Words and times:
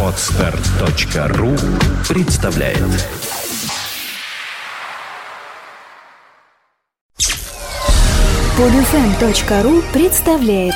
Отстар.ру 0.00 1.56
представляет 2.08 2.78
Подфм.ру 8.56 9.82
представляет 9.92 10.74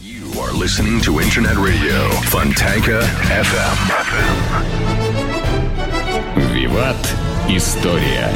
You 0.00 0.30
are 0.40 0.52
listening 0.52 1.00
to 1.00 1.18
Internet 1.18 1.56
Radio 1.56 2.08
Fontanka 2.30 3.02
FM. 3.28 3.78
Виват. 6.52 6.96
История. 7.48 8.30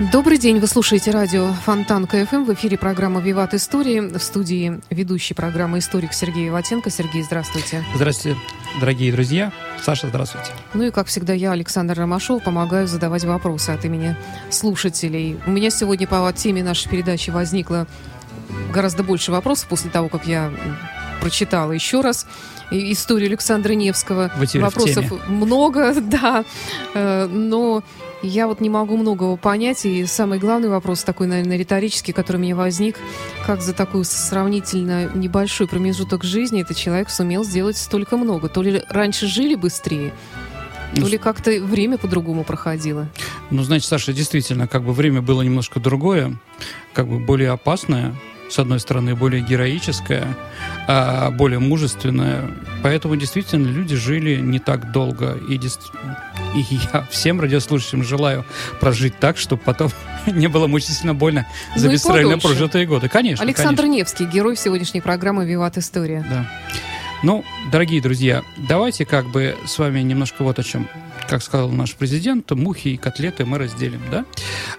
Добрый 0.00 0.38
день, 0.38 0.58
вы 0.58 0.66
слушаете 0.66 1.12
радио 1.12 1.52
Фонтан 1.52 2.08
КФМ. 2.08 2.42
В 2.42 2.52
эфире 2.54 2.76
программа 2.76 3.20
«Виват 3.20 3.54
Истории». 3.54 4.00
В 4.00 4.18
студии 4.18 4.80
ведущий 4.90 5.34
программы 5.34 5.78
историк 5.78 6.12
Сергей 6.12 6.50
Ватенко. 6.50 6.90
Сергей, 6.90 7.22
здравствуйте. 7.22 7.84
Здравствуйте, 7.94 8.36
дорогие 8.80 9.12
друзья. 9.12 9.52
Саша, 9.80 10.08
здравствуйте. 10.08 10.50
Ну 10.74 10.82
и, 10.82 10.90
как 10.90 11.06
всегда, 11.06 11.32
я, 11.32 11.52
Александр 11.52 11.96
Ромашов, 11.96 12.42
помогаю 12.42 12.88
задавать 12.88 13.22
вопросы 13.22 13.70
от 13.70 13.84
имени 13.84 14.16
слушателей. 14.50 15.38
У 15.46 15.52
меня 15.52 15.70
сегодня 15.70 16.08
по 16.08 16.32
теме 16.32 16.64
нашей 16.64 16.88
передачи 16.88 17.30
возникло 17.30 17.86
гораздо 18.72 19.04
больше 19.04 19.30
вопросов 19.30 19.68
после 19.68 19.92
того, 19.92 20.08
как 20.08 20.26
я 20.26 20.52
прочитала 21.20 21.70
еще 21.70 22.00
раз 22.00 22.26
историю 22.92 23.28
Александра 23.28 23.72
Невского. 23.72 24.30
Вы 24.36 24.60
Вопросов 24.60 25.06
много, 25.28 25.94
да. 26.00 26.44
Э, 26.94 27.26
Но 27.26 27.82
я 28.22 28.46
вот 28.46 28.60
не 28.60 28.70
могу 28.70 28.96
многого 28.96 29.36
понять. 29.36 29.84
И 29.84 30.06
самый 30.06 30.38
главный 30.38 30.68
вопрос 30.68 31.04
такой, 31.04 31.26
наверное, 31.26 31.56
риторический, 31.58 32.12
который 32.12 32.38
у 32.38 32.40
меня 32.40 32.56
возник. 32.56 32.96
Как 33.46 33.60
за 33.60 33.74
такой 33.74 34.04
сравнительно 34.04 35.10
небольшой 35.14 35.68
промежуток 35.68 36.24
жизни 36.24 36.62
этот 36.62 36.76
человек 36.76 37.10
сумел 37.10 37.44
сделать 37.44 37.76
столько 37.76 38.16
много? 38.16 38.48
То 38.48 38.62
ли 38.62 38.82
раньше 38.88 39.26
жили 39.26 39.54
быстрее, 39.54 40.12
то 40.94 41.00
Ну, 41.02 41.08
ли 41.08 41.18
как-то 41.18 41.50
время 41.60 41.98
по-другому 41.98 42.44
проходило. 42.44 43.08
Ну, 43.50 43.62
значит, 43.62 43.88
Саша, 43.88 44.12
действительно, 44.12 44.68
как 44.68 44.84
бы 44.84 44.92
время 44.92 45.20
было 45.20 45.42
немножко 45.42 45.80
другое, 45.80 46.38
как 46.92 47.08
бы 47.08 47.18
более 47.18 47.50
опасное, 47.50 48.14
с 48.50 48.58
одной 48.58 48.80
стороны, 48.80 49.14
более 49.14 49.40
героическое, 49.42 50.26
а 50.86 51.30
более 51.30 51.58
мужественное. 51.58 52.50
Поэтому 52.82 53.16
действительно 53.16 53.66
люди 53.66 53.96
жили 53.96 54.36
не 54.36 54.58
так 54.58 54.92
долго. 54.92 55.38
И, 55.48 55.56
и 55.56 56.78
я 56.92 57.06
всем 57.10 57.40
радиослушателям 57.40 58.04
желаю 58.04 58.44
прожить 58.80 59.18
так, 59.18 59.36
чтобы 59.36 59.62
потом 59.62 59.90
не 60.26 60.48
было 60.48 60.66
мучительно 60.66 61.14
больно 61.14 61.46
за 61.76 61.86
Ну 61.86 61.92
бесцельно 61.92 62.38
прожитые 62.38 62.86
годы. 62.86 63.08
Конечно. 63.08 63.44
Александр 63.44 63.82
конечно. 63.82 63.98
Невский, 63.98 64.24
герой 64.26 64.56
сегодняшней 64.56 65.00
программы 65.00 65.46
«Виват 65.46 65.78
История». 65.78 66.24
Да. 66.28 66.50
Ну, 67.22 67.44
дорогие 67.72 68.02
друзья, 68.02 68.42
давайте 68.56 69.06
как 69.06 69.26
бы 69.30 69.56
с 69.66 69.78
вами 69.78 70.00
немножко 70.00 70.42
вот 70.42 70.58
о 70.58 70.62
чем. 70.62 70.88
Как 71.28 71.42
сказал 71.42 71.70
наш 71.70 71.94
президент, 71.94 72.50
мухи 72.50 72.88
и 72.88 72.96
котлеты 72.96 73.44
мы 73.44 73.58
разделим, 73.58 74.00
да? 74.10 74.24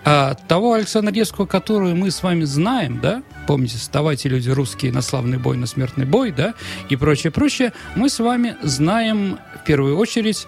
А, 0.03 0.35
того 0.47 0.73
Александра 0.73 1.11
Невского, 1.11 1.45
которую 1.45 1.95
мы 1.95 2.11
с 2.11 2.21
вами 2.21 2.43
знаем, 2.43 2.99
да? 3.01 3.23
Помните, 3.47 3.77
вставайте, 3.77 4.29
люди 4.29 4.49
русские, 4.49 4.91
на 4.91 5.01
славный 5.01 5.37
бой, 5.37 5.57
на 5.57 5.65
смертный 5.65 6.05
бой, 6.05 6.31
да? 6.31 6.53
И 6.89 6.95
прочее, 6.95 7.31
прочее. 7.31 7.73
Мы 7.95 8.09
с 8.09 8.19
вами 8.19 8.57
знаем 8.61 9.39
в 9.61 9.65
первую 9.65 9.97
очередь 9.97 10.47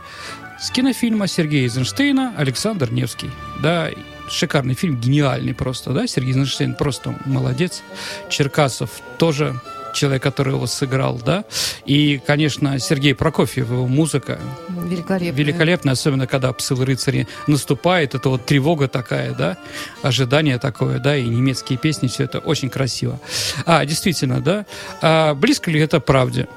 с 0.59 0.71
кинофильма 0.71 1.27
Сергея 1.27 1.63
Эйзенштейна 1.63 2.33
«Александр 2.37 2.91
Невский». 2.91 3.29
Да, 3.61 3.89
шикарный 4.29 4.73
фильм, 4.75 4.99
гениальный 4.99 5.53
просто, 5.53 5.91
да? 5.93 6.07
Сергей 6.07 6.31
Эйзенштейн 6.31 6.75
просто 6.75 7.17
молодец. 7.25 7.81
Черкасов 8.29 8.89
тоже 9.17 9.59
человек, 9.97 10.23
который 10.23 10.53
его 10.53 10.67
сыграл, 10.67 11.19
да? 11.23 11.43
И, 11.85 12.21
конечно, 12.25 12.79
Сергей 12.79 13.15
Прокофьев, 13.15 13.69
его 13.69 13.87
музыка 13.87 14.39
Великолепно. 14.69 15.37
великолепная, 15.37 15.93
особенно 15.93 16.27
когда 16.27 16.53
псыл 16.53 16.83
рыцари 16.83 17.27
наступает, 17.47 18.15
это 18.15 18.29
вот 18.29 18.45
тревога 18.45 18.87
такая, 18.87 19.33
да, 19.33 19.57
ожидание 20.03 20.59
такое, 20.59 20.99
да, 20.99 21.17
и 21.17 21.27
немецкие 21.27 21.77
песни, 21.77 22.07
все 22.07 22.23
это 22.23 22.39
очень 22.39 22.69
красиво. 22.69 23.19
А, 23.65 23.85
действительно, 23.85 24.39
да, 24.41 24.65
а 25.01 25.33
близко 25.33 25.71
ли 25.71 25.79
это 25.79 25.99
правде? 25.99 26.47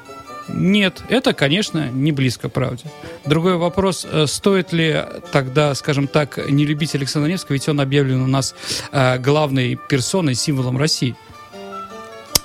Нет, 0.49 1.03
это, 1.09 1.33
конечно, 1.33 1.91
не 1.91 2.13
близко 2.13 2.49
правде. 2.49 2.85
Другой 3.25 3.57
вопрос, 3.57 4.07
э, 4.11 4.27
стоит 4.27 4.73
ли 4.73 5.05
тогда, 5.33 5.75
скажем 5.75 6.09
так, 6.09 6.39
не 6.51 6.67
любить 6.67 6.95
Александра 6.95 7.29
Невского, 7.29 7.55
ведь 7.55 7.69
он 7.69 7.81
объявлен 7.81 8.23
у 8.23 8.27
нас 8.27 8.55
э, 8.93 9.19
главной 9.19 9.77
персоной, 9.89 10.35
символом 10.35 10.77
России. 10.77 11.15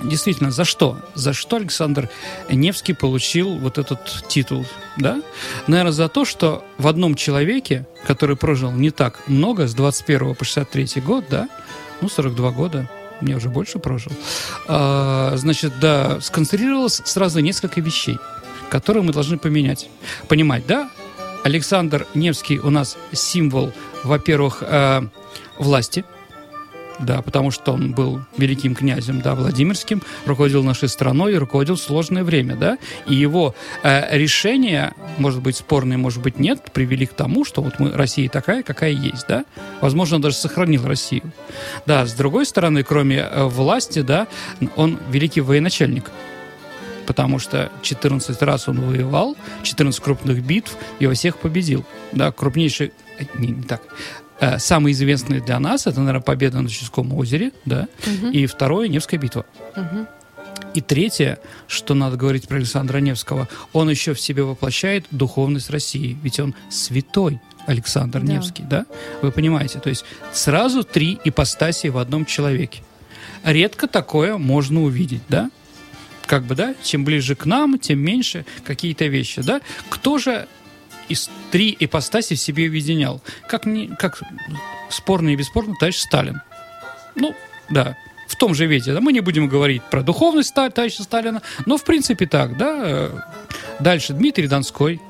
Действительно, 0.02 0.52
за 0.52 0.66
что? 0.66 0.98
За 1.14 1.34
что 1.34 1.56
Александр 1.56 2.10
Невский 2.50 2.94
получил 2.94 3.56
вот 3.58 3.78
этот 3.78 4.24
титул, 4.28 4.66
да? 4.98 5.22
Наверное, 5.68 5.94
за 5.94 6.10
то, 6.10 6.26
что 6.26 6.64
в 6.78 6.88
одном 6.88 7.16
человеке, 7.16 7.88
который 8.06 8.36
прожил 8.36 8.72
не 8.72 8.92
так 8.92 9.28
много, 9.28 9.68
с 9.68 9.74
21 9.74 10.36
по 10.36 10.44
63 10.44 11.02
год, 11.02 11.26
да, 11.30 11.48
ну, 12.02 12.10
42 12.10 12.52
года, 12.52 12.90
мне 13.22 13.38
уже 13.38 13.50
больше 13.50 13.80
прожил, 13.80 14.12
а, 14.68 15.34
значит, 15.38 15.80
да, 15.80 16.20
сконцентрировалось 16.20 17.02
сразу 17.06 17.40
несколько 17.40 17.80
вещей, 17.80 18.18
которые 18.70 19.04
мы 19.04 19.14
должны 19.14 19.38
поменять. 19.38 19.90
Понимать, 20.28 20.66
да? 20.68 20.90
Александр 21.44 22.08
Невский 22.16 22.60
у 22.60 22.70
нас 22.70 22.98
символ, 23.14 23.72
во-первых, 24.04 24.58
э, 24.62 25.04
власти, 25.60 26.04
да, 27.00 27.22
потому 27.22 27.52
что 27.52 27.74
он 27.74 27.92
был 27.92 28.22
великим 28.38 28.76
князем, 28.76 29.22
да, 29.22 29.36
Владимирским, 29.36 30.02
руководил 30.26 30.64
нашей 30.64 30.90
страной 30.90 31.34
и 31.34 31.38
руководил 31.38 31.78
сложное 31.78 32.24
время, 32.24 32.56
да, 32.56 32.78
и 33.08 33.16
его 33.16 33.56
э, 33.84 34.18
решения, 34.18 34.94
может 35.18 35.42
быть, 35.42 35.58
спорные, 35.58 35.98
может 35.98 36.22
быть, 36.22 36.40
нет, 36.40 36.72
привели 36.74 37.06
к 37.06 37.14
тому, 37.14 37.46
что 37.46 37.62
вот 37.62 37.80
мы, 37.80 37.92
Россия 37.92 38.30
такая, 38.30 38.64
какая 38.64 38.92
есть, 38.92 39.26
да, 39.28 39.46
возможно, 39.82 40.18
он 40.18 40.22
даже 40.22 40.36
сохранил 40.36 40.86
Россию. 40.86 41.32
Да, 41.86 42.06
с 42.06 42.14
другой 42.14 42.46
стороны, 42.46 42.84
кроме 42.84 43.18
э, 43.18 43.44
власти, 43.46 44.02
да, 44.02 44.28
он 44.76 45.00
великий 45.10 45.42
военачальник, 45.42 46.12
потому 47.06 47.40
что 47.40 47.72
14 47.82 48.42
раз 48.42 48.68
он 48.68 48.82
воевал, 48.82 49.36
14 49.64 50.02
крупных 50.02 50.44
битв 50.44 50.76
и 51.00 51.08
во 51.08 51.14
всех 51.14 51.38
победил. 51.38 51.86
Да, 52.12 52.32
крупнейший, 52.32 52.94
э, 53.20 53.26
не, 53.38 53.50
не 53.50 53.64
так, 53.64 53.82
Э, 54.40 54.60
самый 54.60 54.92
известный 54.92 55.40
для 55.40 55.60
нас, 55.60 55.88
это, 55.88 56.00
наверное, 56.00 56.22
победа 56.22 56.62
на 56.62 56.70
Ческом 56.70 57.14
озере, 57.14 57.52
да, 57.66 57.88
и 58.32 58.46
второе, 58.46 58.88
Невская 58.88 59.20
битва. 59.20 59.46
Мгм. 59.76 60.08
И 60.74 60.82
третье, 60.82 61.40
что 61.68 61.94
надо 61.94 62.18
говорить 62.18 62.48
про 62.48 62.58
Александра 62.58 62.98
Невского, 62.98 63.48
он 63.72 63.90
еще 63.90 64.14
в 64.14 64.20
себе 64.20 64.44
воплощает 64.44 65.06
духовность 65.10 65.70
России, 65.70 66.18
ведь 66.22 66.40
он 66.40 66.54
святой 66.70 67.40
Александр 67.66 68.22
Да. 68.22 68.34
Невский, 68.34 68.64
да? 68.64 68.86
Вы 69.22 69.32
понимаете, 69.32 69.80
то 69.80 69.90
есть 69.90 70.06
сразу 70.34 70.84
три 70.84 71.18
ипостаси 71.24 71.88
в 71.88 71.98
одном 71.98 72.26
человеке. 72.26 72.84
Редко 73.44 73.88
такое 73.88 74.38
можно 74.38 74.84
увидеть, 74.84 75.22
да? 75.30 75.50
Как 76.26 76.44
бы, 76.44 76.56
да, 76.56 76.76
чем 76.84 77.06
ближе 77.06 77.36
к 77.36 77.46
нам, 77.46 77.80
тем 77.80 78.00
меньше 78.00 78.46
какие-то 78.66 79.06
вещи, 79.06 79.42
да? 79.42 79.62
Кто 79.90 80.18
же 80.18 80.48
из 81.10 81.30
три 81.52 81.76
ипостаси 81.80 82.36
в 82.36 82.40
себе 82.40 82.68
объединял? 82.68 83.22
Как, 83.48 83.66
не, 83.66 83.88
как 83.88 84.22
спорно 84.90 85.30
и 85.30 85.36
бесспорно, 85.36 85.76
товарищ 85.80 85.98
Сталин. 85.98 86.42
Ну, 87.16 87.36
да, 87.70 87.96
в 88.28 88.36
том 88.36 88.54
же 88.54 88.66
виде. 88.66 88.94
Да, 88.94 89.02
мы 89.02 89.14
не 89.14 89.22
будем 89.22 89.48
говорить 89.48 89.84
про 89.84 90.02
духовность 90.02 90.54
товарища 90.54 91.04
Сталина, 91.04 91.42
но 91.66 91.78
в 91.78 91.84
принципе 91.84 92.26
так, 92.26 92.58
да. 92.58 93.10
Дальше 93.80 94.14
Дмитрий 94.14 94.48
Донской, 94.48 95.02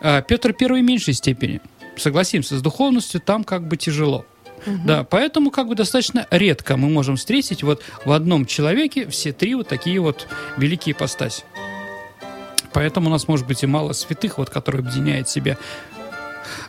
а, 0.00 0.22
Петр 0.22 0.52
Первый 0.52 0.82
в 0.82 0.84
меньшей 0.84 1.14
степени. 1.14 1.60
Согласимся, 1.96 2.56
с 2.56 2.62
духовностью 2.62 3.20
там 3.20 3.44
как 3.44 3.66
бы 3.66 3.76
тяжело. 3.76 4.24
Да, 4.66 5.04
поэтому 5.04 5.50
как 5.50 5.68
бы 5.68 5.76
достаточно 5.76 6.26
редко 6.30 6.76
мы 6.76 6.88
можем 6.88 7.16
встретить 7.16 7.62
вот 7.62 7.82
в 8.04 8.10
одном 8.10 8.44
человеке 8.44 9.08
все 9.08 9.32
три 9.32 9.54
вот 9.54 9.68
такие 9.68 10.00
вот 10.00 10.26
великие 10.56 10.92
ипостаси. 10.92 11.44
Поэтому 12.72 13.08
у 13.08 13.10
нас 13.10 13.28
может 13.28 13.46
быть 13.46 13.62
и 13.62 13.66
мало 13.66 13.92
святых, 13.92 14.38
вот, 14.38 14.50
которые 14.50 14.80
объединяют 14.80 15.28
себе 15.28 15.58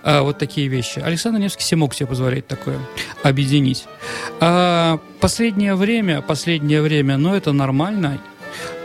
а, 0.04 0.22
вот 0.22 0.38
такие 0.38 0.68
вещи. 0.68 1.00
Александр 1.00 1.40
Невский 1.40 1.64
себе 1.64 1.80
мог 1.80 1.94
себе 1.94 2.08
позволять 2.08 2.48
такое 2.48 2.80
объединить. 3.24 3.86
А, 4.40 5.00
последнее 5.20 5.76
время, 5.76 6.22
последнее 6.22 6.82
время, 6.82 7.18
но 7.18 7.36
это 7.36 7.52
нормально. 7.52 8.20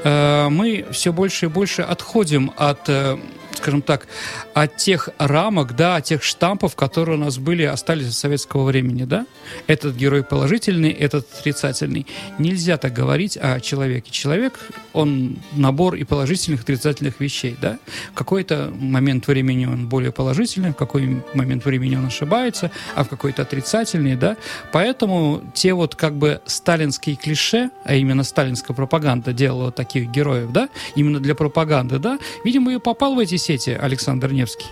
а, 0.05 0.49
мы 0.50 0.87
все 0.90 1.12
больше 1.12 1.46
и 1.46 1.49
больше 1.49 1.82
отходим 1.82 2.52
от, 2.56 2.88
э, 2.88 3.19
скажем 3.64 3.81
так, 3.81 4.06
от 4.52 4.76
тех 4.76 5.08
рамок, 5.16 5.75
да, 5.75 5.96
от 5.96 6.05
тех 6.05 6.22
штампов, 6.22 6.76
которые 6.76 7.16
у 7.16 7.20
нас 7.20 7.38
были, 7.38 7.62
остались 7.62 8.08
от 8.08 8.12
советского 8.12 8.64
времени, 8.64 9.05
да. 9.05 9.26
Этот 9.66 9.96
герой 9.96 10.22
положительный, 10.22 10.90
этот 10.90 11.26
отрицательный. 11.32 12.06
Нельзя 12.38 12.76
так 12.76 12.93
говорить 12.93 13.38
о 13.38 13.61
человеке. 13.61 14.11
Человек, 14.11 14.61
он 14.93 15.38
набор 15.52 15.94
и 15.94 16.05
положительных, 16.05 16.61
и 16.61 16.62
отрицательных 16.64 17.20
вещей, 17.20 17.56
да. 17.58 17.78
В 18.12 18.14
какой-то 18.14 18.70
момент 18.78 19.28
времени 19.28 19.64
он 19.64 19.88
более 19.88 20.12
положительный, 20.12 20.72
в 20.72 20.76
какой 20.76 21.22
момент 21.32 21.64
времени 21.64 21.96
он 21.96 22.05
ошибается, 22.05 22.70
а 22.94 23.02
в 23.02 23.08
какой-то 23.08 23.43
отрицательный, 23.43 24.14
да. 24.14 24.37
Поэтому 24.72 25.43
те 25.55 25.72
вот 25.72 25.94
как 25.94 26.16
бы 26.16 26.43
сталинские 26.44 27.16
клише, 27.16 27.70
а 27.87 27.94
именно 27.94 28.25
сталинская 28.25 28.76
пропаганда 28.76 29.32
делала 29.32 29.72
таких 29.72 30.11
героев, 30.11 30.52
да, 30.52 30.69
именно 30.96 31.19
для 31.19 31.34
пропаганды, 31.34 31.99
да, 31.99 32.19
видимо, 32.44 32.75
и 32.75 32.78
попал 32.78 33.14
в 33.14 33.19
эти 33.19 33.37
сети 33.37 33.53
Александр 33.68 34.32
Невский. 34.32 34.66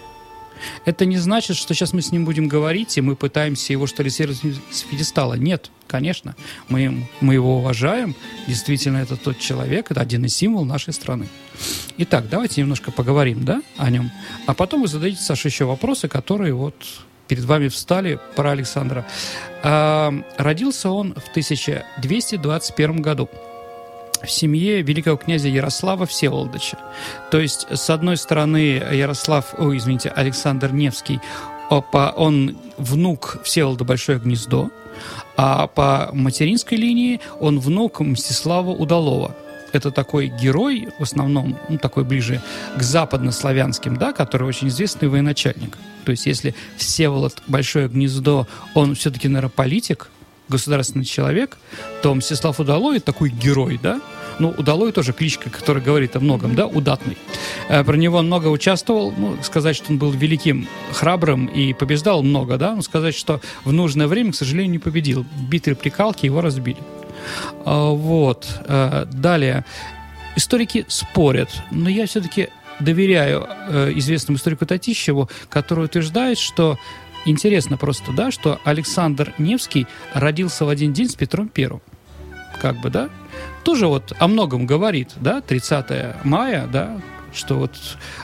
Это 0.84 1.06
не 1.06 1.17
значит, 1.17 1.56
что 1.56 1.75
сейчас 1.75 1.93
мы 1.93 2.02
с 2.02 2.12
ним 2.12 2.25
будем 2.25 2.49
говорить, 2.49 2.96
и 2.99 3.00
мы 3.00 3.17
пытаемся 3.17 3.73
его 3.73 3.87
что 3.87 4.02
ли 4.02 4.11
с 4.11 4.17
пьедестала. 4.17 5.34
Нет, 5.34 5.70
конечно. 5.87 6.37
Мы, 6.69 7.08
мы 7.20 7.34
его 7.34 7.58
уважаем. 7.58 8.14
Действительно, 8.46 8.99
это 8.99 9.17
тот 9.17 9.38
человек, 9.38 9.90
это 9.90 10.00
один 10.00 10.25
из 10.25 10.37
символов 10.37 10.69
нашей 10.69 10.93
страны. 10.93 11.29
Итак, 11.99 12.29
давайте 12.29 12.61
немножко 12.61 12.90
поговорим, 12.90 13.44
да, 13.44 13.62
о 13.76 13.90
нем. 13.90 14.11
А 14.46 14.55
потом 14.55 14.82
вы 14.82 14.88
зададите, 14.88 15.23
Саша, 15.23 15.49
еще 15.49 15.64
вопросы, 15.64 16.08
которые 16.08 16.55
вот 16.55 16.75
перед 17.29 17.44
вами 17.44 17.69
встали 17.69 18.19
про 18.37 18.50
Александра. 18.50 19.06
А, 19.62 20.12
родился 20.37 20.90
он 20.90 21.14
в 21.14 21.31
1221 21.31 23.02
году 23.02 23.29
в 24.25 24.31
семье 24.31 24.83
великого 24.83 25.17
князя 25.17 25.49
Ярослава 25.49 26.07
Всеволодовича. 26.07 26.79
То 27.31 27.41
есть, 27.41 27.67
с 27.71 27.91
одной 27.91 28.17
стороны, 28.17 28.83
Ярослав, 28.93 29.55
ой, 29.59 29.79
извините, 29.79 30.11
Александр 30.11 30.73
Невский, 30.73 31.21
он 31.69 32.57
внук 32.77 33.39
Всеволода 33.45 33.85
Большое 33.85 34.19
Гнездо, 34.19 34.71
а 35.37 35.67
по 35.67 36.11
материнской 36.13 36.77
линии 36.77 37.21
он 37.41 37.59
внук 37.59 38.01
Мстислава 38.01 38.71
Удалова. 38.71 39.35
Это 39.73 39.91
такой 39.91 40.27
герой, 40.27 40.89
в 40.99 41.03
основном, 41.03 41.59
ну, 41.71 41.79
такой 41.79 42.05
ближе 42.05 42.43
к 42.77 42.83
западнославянским, 42.83 43.97
да, 43.97 44.13
который 44.13 44.47
очень 44.47 44.69
известный 44.69 45.09
военачальник. 45.09 45.79
То 46.05 46.11
есть, 46.11 46.27
если 46.27 46.55
Всеволод 46.77 47.43
Большое 47.47 47.89
Гнездо, 47.89 48.47
он 48.75 48.95
все-таки, 48.95 49.29
наверное, 49.29 49.49
политик, 49.49 50.11
государственный 50.53 51.05
человек, 51.05 51.59
то 52.03 52.15
Мстислав 52.15 52.61
Удалой 52.61 53.01
такой 53.01 53.31
герой, 53.31 53.79
да? 53.83 54.01
Ну, 54.39 54.55
Удалой 54.57 54.93
тоже 54.93 55.13
кличка, 55.13 55.51
которая 55.51 55.83
говорит 55.83 56.17
о 56.17 56.21
многом, 56.21 56.55
да, 56.55 56.67
удатный. 56.67 57.17
Э, 57.69 57.85
про 57.85 57.97
него 57.97 58.23
много 58.23 58.49
участвовал, 58.49 59.13
ну, 59.17 59.37
сказать, 59.43 59.77
что 59.77 59.93
он 59.93 59.99
был 59.99 60.11
великим, 60.11 60.69
храбрым 60.93 61.47
и 61.47 61.73
побеждал 61.73 62.23
много, 62.23 62.57
да, 62.57 62.75
но 62.75 62.83
сказать, 62.83 63.15
что 63.15 63.41
в 63.65 63.73
нужное 63.73 64.07
время, 64.07 64.33
к 64.33 64.37
сожалению, 64.37 64.73
не 64.73 64.79
победил. 64.79 65.25
Битые 65.49 65.75
прикалки 65.75 66.27
его 66.27 66.41
разбили. 66.41 66.79
А, 67.65 67.91
вот. 67.91 68.47
Э, 68.67 69.07
далее. 69.13 69.65
Историки 70.37 70.87
спорят, 70.89 71.51
но 71.71 71.91
я 71.91 72.07
все-таки 72.07 72.49
доверяю 72.81 73.47
э, 73.69 73.93
известному 73.97 74.39
историку 74.39 74.67
Татищеву, 74.67 75.29
который 75.49 75.85
утверждает, 75.85 76.39
что 76.39 76.79
Интересно 77.25 77.77
просто, 77.77 78.13
да, 78.13 78.31
что 78.31 78.61
Александр 78.65 79.35
Невский 79.39 79.87
родился 80.13 80.65
в 80.65 80.69
один 80.69 80.93
день 80.93 81.09
с 81.09 81.15
Петром 81.15 81.49
Первым. 81.49 81.83
Как 82.61 82.81
бы, 82.81 82.91
да? 82.91 83.09
Тоже 83.65 83.87
вот 83.87 84.13
о 84.19 84.29
многом 84.29 84.67
говорит, 84.67 85.11
да, 85.17 85.41
30 85.41 86.25
мая, 86.25 86.67
да, 86.67 87.01
что 87.35 87.57
вот 87.57 87.73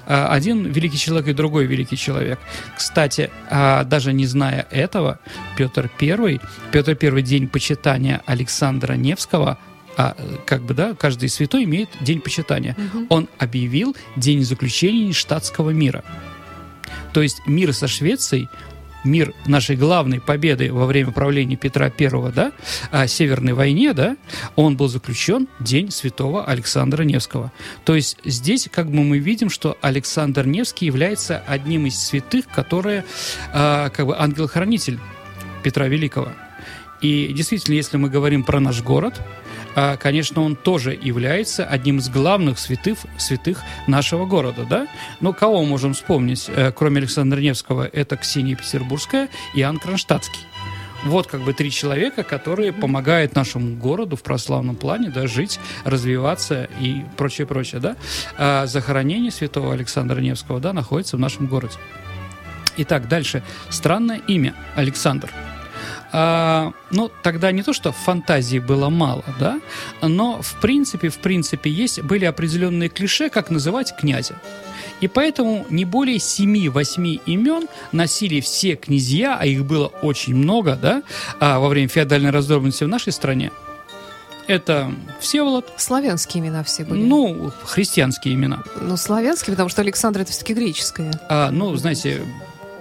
а, 0.06 0.28
один 0.32 0.64
великий 0.64 0.98
человек 0.98 1.28
и 1.28 1.32
другой 1.32 1.66
великий 1.66 1.96
человек. 1.96 2.38
Кстати, 2.76 3.30
а, 3.50 3.84
даже 3.84 4.12
не 4.12 4.26
зная 4.26 4.66
этого, 4.70 5.18
Петр 5.56 5.90
I, 6.00 6.40
Петр 6.72 6.96
I 7.00 7.22
день 7.22 7.48
почитания 7.48 8.22
Александра 8.26 8.94
Невского, 8.94 9.58
а 9.96 10.16
как 10.46 10.62
бы, 10.62 10.74
да, 10.74 10.94
каждый 10.94 11.28
святой 11.28 11.64
имеет 11.64 11.88
день 12.00 12.20
почитания. 12.20 12.76
Угу. 12.78 13.06
Он 13.08 13.28
объявил 13.38 13.96
день 14.16 14.44
заключения 14.44 15.12
штатского 15.12 15.70
мира. 15.70 16.04
То 17.12 17.22
есть 17.22 17.40
мир 17.46 17.72
со 17.72 17.88
Швецией 17.88 18.48
мир 19.08 19.34
нашей 19.46 19.76
главной 19.76 20.20
победы 20.20 20.72
во 20.72 20.86
время 20.86 21.10
правления 21.10 21.56
Петра 21.56 21.86
I, 21.86 22.32
да, 22.32 22.52
о 22.90 23.06
Северной 23.06 23.54
войне, 23.54 23.92
да, 23.92 24.16
он 24.56 24.76
был 24.76 24.88
заключен 24.88 25.48
День 25.60 25.90
святого 25.90 26.44
Александра 26.44 27.02
Невского. 27.02 27.52
То 27.84 27.94
есть 27.94 28.18
здесь 28.24 28.68
как 28.70 28.90
бы 28.90 29.02
мы 29.02 29.18
видим, 29.18 29.50
что 29.50 29.76
Александр 29.80 30.46
Невский 30.46 30.86
является 30.86 31.42
одним 31.46 31.86
из 31.86 31.98
святых, 31.98 32.46
которые 32.48 33.04
э, 33.52 33.90
как 33.90 34.06
бы 34.06 34.16
ангел-хранитель 34.16 34.98
Петра 35.62 35.88
Великого. 35.88 36.28
И 37.00 37.32
действительно, 37.32 37.74
если 37.74 37.96
мы 37.96 38.10
говорим 38.10 38.42
про 38.42 38.60
наш 38.60 38.82
город, 38.82 39.20
конечно, 39.96 40.42
он 40.42 40.56
тоже 40.56 40.98
является 41.00 41.64
одним 41.64 41.98
из 41.98 42.08
главных 42.08 42.58
святых, 42.58 42.98
святых 43.16 43.62
нашего 43.86 44.26
города, 44.26 44.66
да? 44.68 44.88
Но 45.20 45.32
кого 45.32 45.64
можем 45.64 45.94
вспомнить, 45.94 46.46
э, 46.48 46.72
кроме 46.72 46.98
Александра 46.98 47.38
Невского? 47.38 47.88
Это 47.92 48.16
Ксения 48.16 48.56
Петербургская 48.56 49.28
и 49.54 49.60
Иоанн 49.60 49.78
Кронштадтский. 49.78 50.40
Вот 51.04 51.28
как 51.28 51.42
бы 51.42 51.52
три 51.52 51.70
человека, 51.70 52.24
которые 52.24 52.72
помогают 52.72 53.36
нашему 53.36 53.76
городу 53.76 54.16
в 54.16 54.22
прославном 54.22 54.74
плане 54.74 55.10
да, 55.10 55.28
жить, 55.28 55.60
развиваться 55.84 56.68
и 56.80 57.04
прочее, 57.16 57.46
прочее. 57.46 57.80
Да? 57.80 57.96
А 58.36 58.66
захоронение 58.66 59.30
святого 59.30 59.72
Александра 59.72 60.20
Невского 60.20 60.58
да, 60.58 60.72
находится 60.72 61.16
в 61.16 61.20
нашем 61.20 61.46
городе. 61.46 61.74
Итак, 62.78 63.06
дальше. 63.06 63.44
Странное 63.70 64.20
имя 64.26 64.54
Александр– 64.74 65.30
а, 66.12 66.72
ну, 66.90 67.10
тогда 67.22 67.52
не 67.52 67.62
то, 67.62 67.72
что 67.72 67.92
фантазии 67.92 68.58
было 68.58 68.88
мало, 68.88 69.24
да, 69.38 69.60
но 70.02 70.40
в 70.42 70.60
принципе, 70.60 71.08
в 71.08 71.18
принципе, 71.18 71.70
есть, 71.70 72.02
были 72.02 72.24
определенные 72.24 72.88
клише, 72.88 73.28
как 73.30 73.50
называть 73.50 73.94
князя. 73.96 74.34
И 75.00 75.08
поэтому 75.08 75.66
не 75.70 75.84
более 75.84 76.16
7-8 76.16 77.22
имен 77.26 77.68
носили 77.92 78.40
все 78.40 78.74
князья, 78.74 79.36
а 79.38 79.46
их 79.46 79.64
было 79.64 79.86
очень 79.86 80.34
много, 80.34 80.76
да, 80.80 81.02
а, 81.40 81.58
во 81.58 81.68
время 81.68 81.88
феодальной 81.88 82.30
раздробленности 82.30 82.84
в 82.84 82.88
нашей 82.88 83.12
стране. 83.12 83.52
Это 84.48 84.90
Всеволод. 85.20 85.70
Славянские 85.76 86.42
имена 86.42 86.64
все 86.64 86.82
были. 86.82 87.02
Ну, 87.02 87.52
христианские 87.64 88.32
имена. 88.32 88.64
Ну, 88.80 88.96
славянские, 88.96 89.52
потому 89.52 89.68
что 89.68 89.82
Александр 89.82 90.22
это 90.22 90.32
все-таки 90.32 90.54
греческое. 90.54 91.12
А, 91.28 91.50
ну, 91.50 91.76
знаете, 91.76 92.22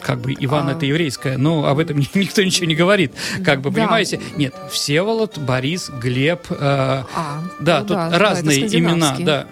как 0.01 0.19
бы 0.19 0.33
Иван 0.37 0.69
а... 0.69 0.71
это 0.73 0.85
еврейское, 0.85 1.37
но 1.37 1.65
об 1.65 1.79
этом 1.79 1.97
никто 2.13 2.43
ничего 2.43 2.67
не 2.67 2.75
говорит, 2.75 3.13
как 3.43 3.61
бы, 3.61 3.69
да. 3.71 3.81
понимаете? 3.81 4.19
Нет, 4.35 4.53
Всеволод, 4.71 5.37
Борис, 5.37 5.89
Глеб, 5.89 6.47
э, 6.49 6.55
а, 6.59 7.43
да, 7.59 7.79
ну, 7.81 7.85
тут 7.85 7.97
да, 7.97 8.19
разные 8.19 8.69
да, 8.69 8.77
имена, 8.77 9.15
да. 9.19 9.47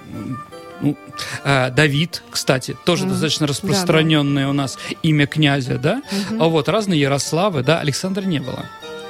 Ну, 0.81 0.97
э, 1.43 1.71
Давид, 1.71 2.21
кстати, 2.29 2.75
тоже 2.85 3.05
mm. 3.05 3.09
достаточно 3.09 3.47
распространенное 3.47 4.43
да, 4.43 4.47
да. 4.47 4.49
у 4.49 4.53
нас 4.53 4.77
имя 5.03 5.25
князя, 5.25 5.77
да? 5.77 6.01
Mm-hmm. 6.11 6.37
А 6.39 6.47
вот 6.47 6.67
разные 6.67 6.99
Ярославы, 6.99 7.63
да, 7.63 7.79
Александра 7.79 8.23
не 8.23 8.39
было. 8.39 8.65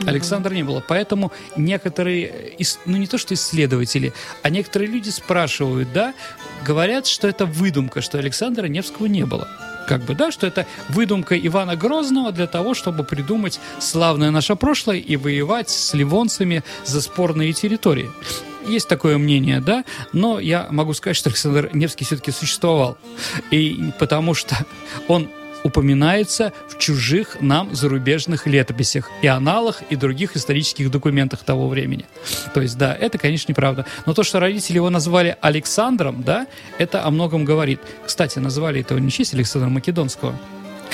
Александра 0.06 0.54
не 0.54 0.64
было. 0.64 0.84
Поэтому 0.86 1.32
некоторые, 1.56 2.56
ну 2.86 2.98
не 2.98 3.08
то 3.08 3.18
что 3.18 3.34
исследователи, 3.34 4.14
а 4.44 4.50
некоторые 4.50 4.92
люди 4.92 5.10
спрашивают, 5.10 5.92
да, 5.94 6.14
говорят, 6.64 7.08
что 7.08 7.28
это 7.28 7.46
выдумка, 7.46 8.02
что 8.02 8.20
Александра 8.20 8.68
Невского 8.68 9.08
не 9.08 9.26
было 9.26 9.48
как 9.86 10.02
бы, 10.04 10.16
да, 10.16 10.32
что 10.32 10.48
это 10.48 10.66
выдумка 10.90 11.38
Ивана 11.38 11.76
Грозного 11.76 12.32
для 12.32 12.48
того, 12.48 12.74
чтобы 12.74 13.04
придумать 13.04 13.60
славное 13.80 14.32
наше 14.32 14.56
прошлое 14.56 14.98
и 14.98 15.16
воевать 15.16 15.70
с 15.70 15.94
ливонцами 15.94 16.64
за 16.86 17.02
спорные 17.02 17.54
территории. 17.54 18.12
Есть 18.68 18.88
такое 18.88 19.18
мнение, 19.18 19.62
да, 19.62 19.86
но 20.12 20.40
я 20.40 20.68
могу 20.72 20.94
сказать, 20.94 21.16
что 21.16 21.30
Александр 21.30 21.70
Невский 21.74 22.04
все-таки 22.04 22.32
существовал. 22.32 22.98
И 23.52 23.92
потому 24.00 24.34
что 24.34 24.58
он 25.08 25.30
упоминается 25.66 26.54
в 26.70 26.78
чужих 26.78 27.42
нам 27.42 27.74
зарубежных 27.74 28.46
летописях 28.46 29.10
и 29.24 29.28
аналах, 29.28 29.82
и 29.90 29.96
других 29.96 30.36
исторических 30.36 30.92
документах 30.92 31.40
того 31.40 31.68
времени. 31.68 32.06
То 32.54 32.62
есть, 32.62 32.78
да, 32.78 32.94
это, 32.94 33.18
конечно, 33.18 33.52
неправда. 33.52 33.88
Но 34.06 34.14
то, 34.14 34.22
что 34.22 34.40
родители 34.40 34.76
его 34.76 34.92
назвали 34.92 35.36
Александром, 35.42 36.22
да, 36.22 36.46
это 36.78 37.04
о 37.04 37.10
многом 37.10 37.46
говорит. 37.46 37.80
Кстати, 38.06 38.38
назвали 38.38 38.82
этого 38.82 39.00
не 39.00 39.10
честь 39.10 39.34
Александра 39.34 39.68
Македонского, 39.68 40.36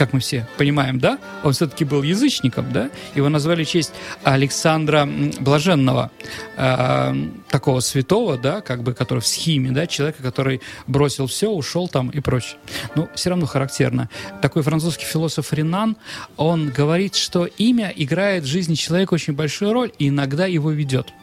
как 0.01 0.13
мы 0.13 0.19
все 0.19 0.47
понимаем, 0.57 0.99
да, 0.99 1.19
он 1.43 1.53
все-таки 1.53 1.85
был 1.85 2.01
язычником, 2.01 2.73
да, 2.73 2.89
его 3.13 3.29
назвали 3.29 3.63
в 3.63 3.69
честь 3.69 3.93
Александра 4.23 5.07
Блаженного, 5.39 6.09
э, 6.57 7.13
такого 7.51 7.81
святого, 7.81 8.35
да, 8.35 8.61
как 8.61 8.81
бы, 8.81 8.95
который 8.95 9.19
в 9.19 9.27
схиме, 9.27 9.69
да, 9.69 9.85
человека, 9.85 10.23
который 10.23 10.59
бросил 10.87 11.27
все, 11.27 11.51
ушел 11.51 11.87
там 11.87 12.09
и 12.09 12.19
прочее. 12.19 12.57
Ну, 12.95 13.09
все 13.13 13.29
равно 13.29 13.45
характерно. 13.45 14.09
Такой 14.41 14.63
французский 14.63 15.05
философ 15.05 15.53
Ренан, 15.53 15.95
он 16.35 16.69
говорит, 16.69 17.13
что 17.13 17.45
имя 17.45 17.93
играет 17.95 18.45
в 18.45 18.47
жизни 18.47 18.73
человека 18.73 19.13
очень 19.13 19.33
большую 19.33 19.71
роль 19.71 19.91
и 19.99 20.07
иногда 20.07 20.47
его 20.47 20.71
ведет. 20.71 21.13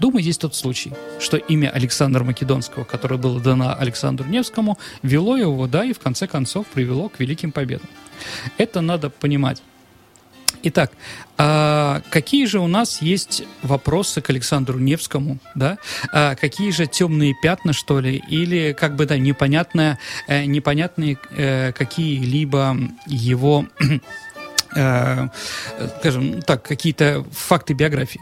Думаю, 0.00 0.24
есть 0.24 0.40
тот 0.40 0.56
случай, 0.56 0.92
что 1.20 1.36
имя 1.36 1.70
Александра 1.70 2.24
Македонского, 2.24 2.82
которое 2.82 3.18
было 3.18 3.38
дано 3.40 3.76
Александру 3.78 4.28
Невскому, 4.28 4.78
вело 5.02 5.36
его, 5.36 5.68
да, 5.68 5.84
и 5.84 5.92
в 5.92 6.00
конце 6.00 6.26
концов 6.26 6.66
привело 6.66 7.08
к 7.08 7.20
великим 7.20 7.52
победам. 7.52 7.88
Это 8.58 8.80
надо 8.80 9.10
понимать. 9.10 9.62
Итак, 10.68 10.90
а 11.38 12.02
какие 12.10 12.44
же 12.46 12.58
у 12.58 12.66
нас 12.66 13.00
есть 13.00 13.44
вопросы 13.62 14.20
к 14.20 14.30
Александру 14.30 14.78
Невскому, 14.78 15.38
да? 15.54 15.78
А 16.12 16.34
какие 16.34 16.70
же 16.70 16.86
темные 16.86 17.34
пятна, 17.40 17.72
что 17.72 18.00
ли, 18.00 18.16
или 18.28 18.72
как 18.72 18.96
бы 18.96 19.06
да 19.06 19.16
непонятное, 19.16 19.98
э, 20.26 20.44
непонятные 20.44 21.18
э, 21.30 21.72
какие-либо 21.72 22.76
его, 23.06 23.66
э, 24.76 25.28
скажем 26.00 26.42
так, 26.42 26.62
какие-то 26.62 27.24
факты 27.30 27.74
биографии? 27.74 28.20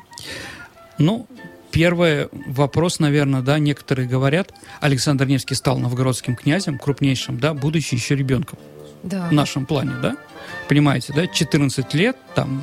Ну, 0.98 1.26
Первый 1.70 2.28
вопрос, 2.46 3.00
наверное, 3.00 3.40
да, 3.40 3.58
некоторые 3.58 4.06
говорят, 4.06 4.52
Александр 4.80 5.26
Невский 5.26 5.56
стал 5.56 5.76
новгородским 5.80 6.36
князем, 6.36 6.78
крупнейшим, 6.78 7.40
да, 7.40 7.52
будучи 7.52 7.96
еще 7.96 8.14
ребенком 8.14 8.60
Да. 9.04 9.28
в 9.28 9.32
нашем 9.32 9.66
плане, 9.66 9.92
да? 10.02 10.16
Понимаете, 10.68 11.12
да? 11.12 11.26
14 11.26 11.94
лет, 11.94 12.16
там, 12.34 12.62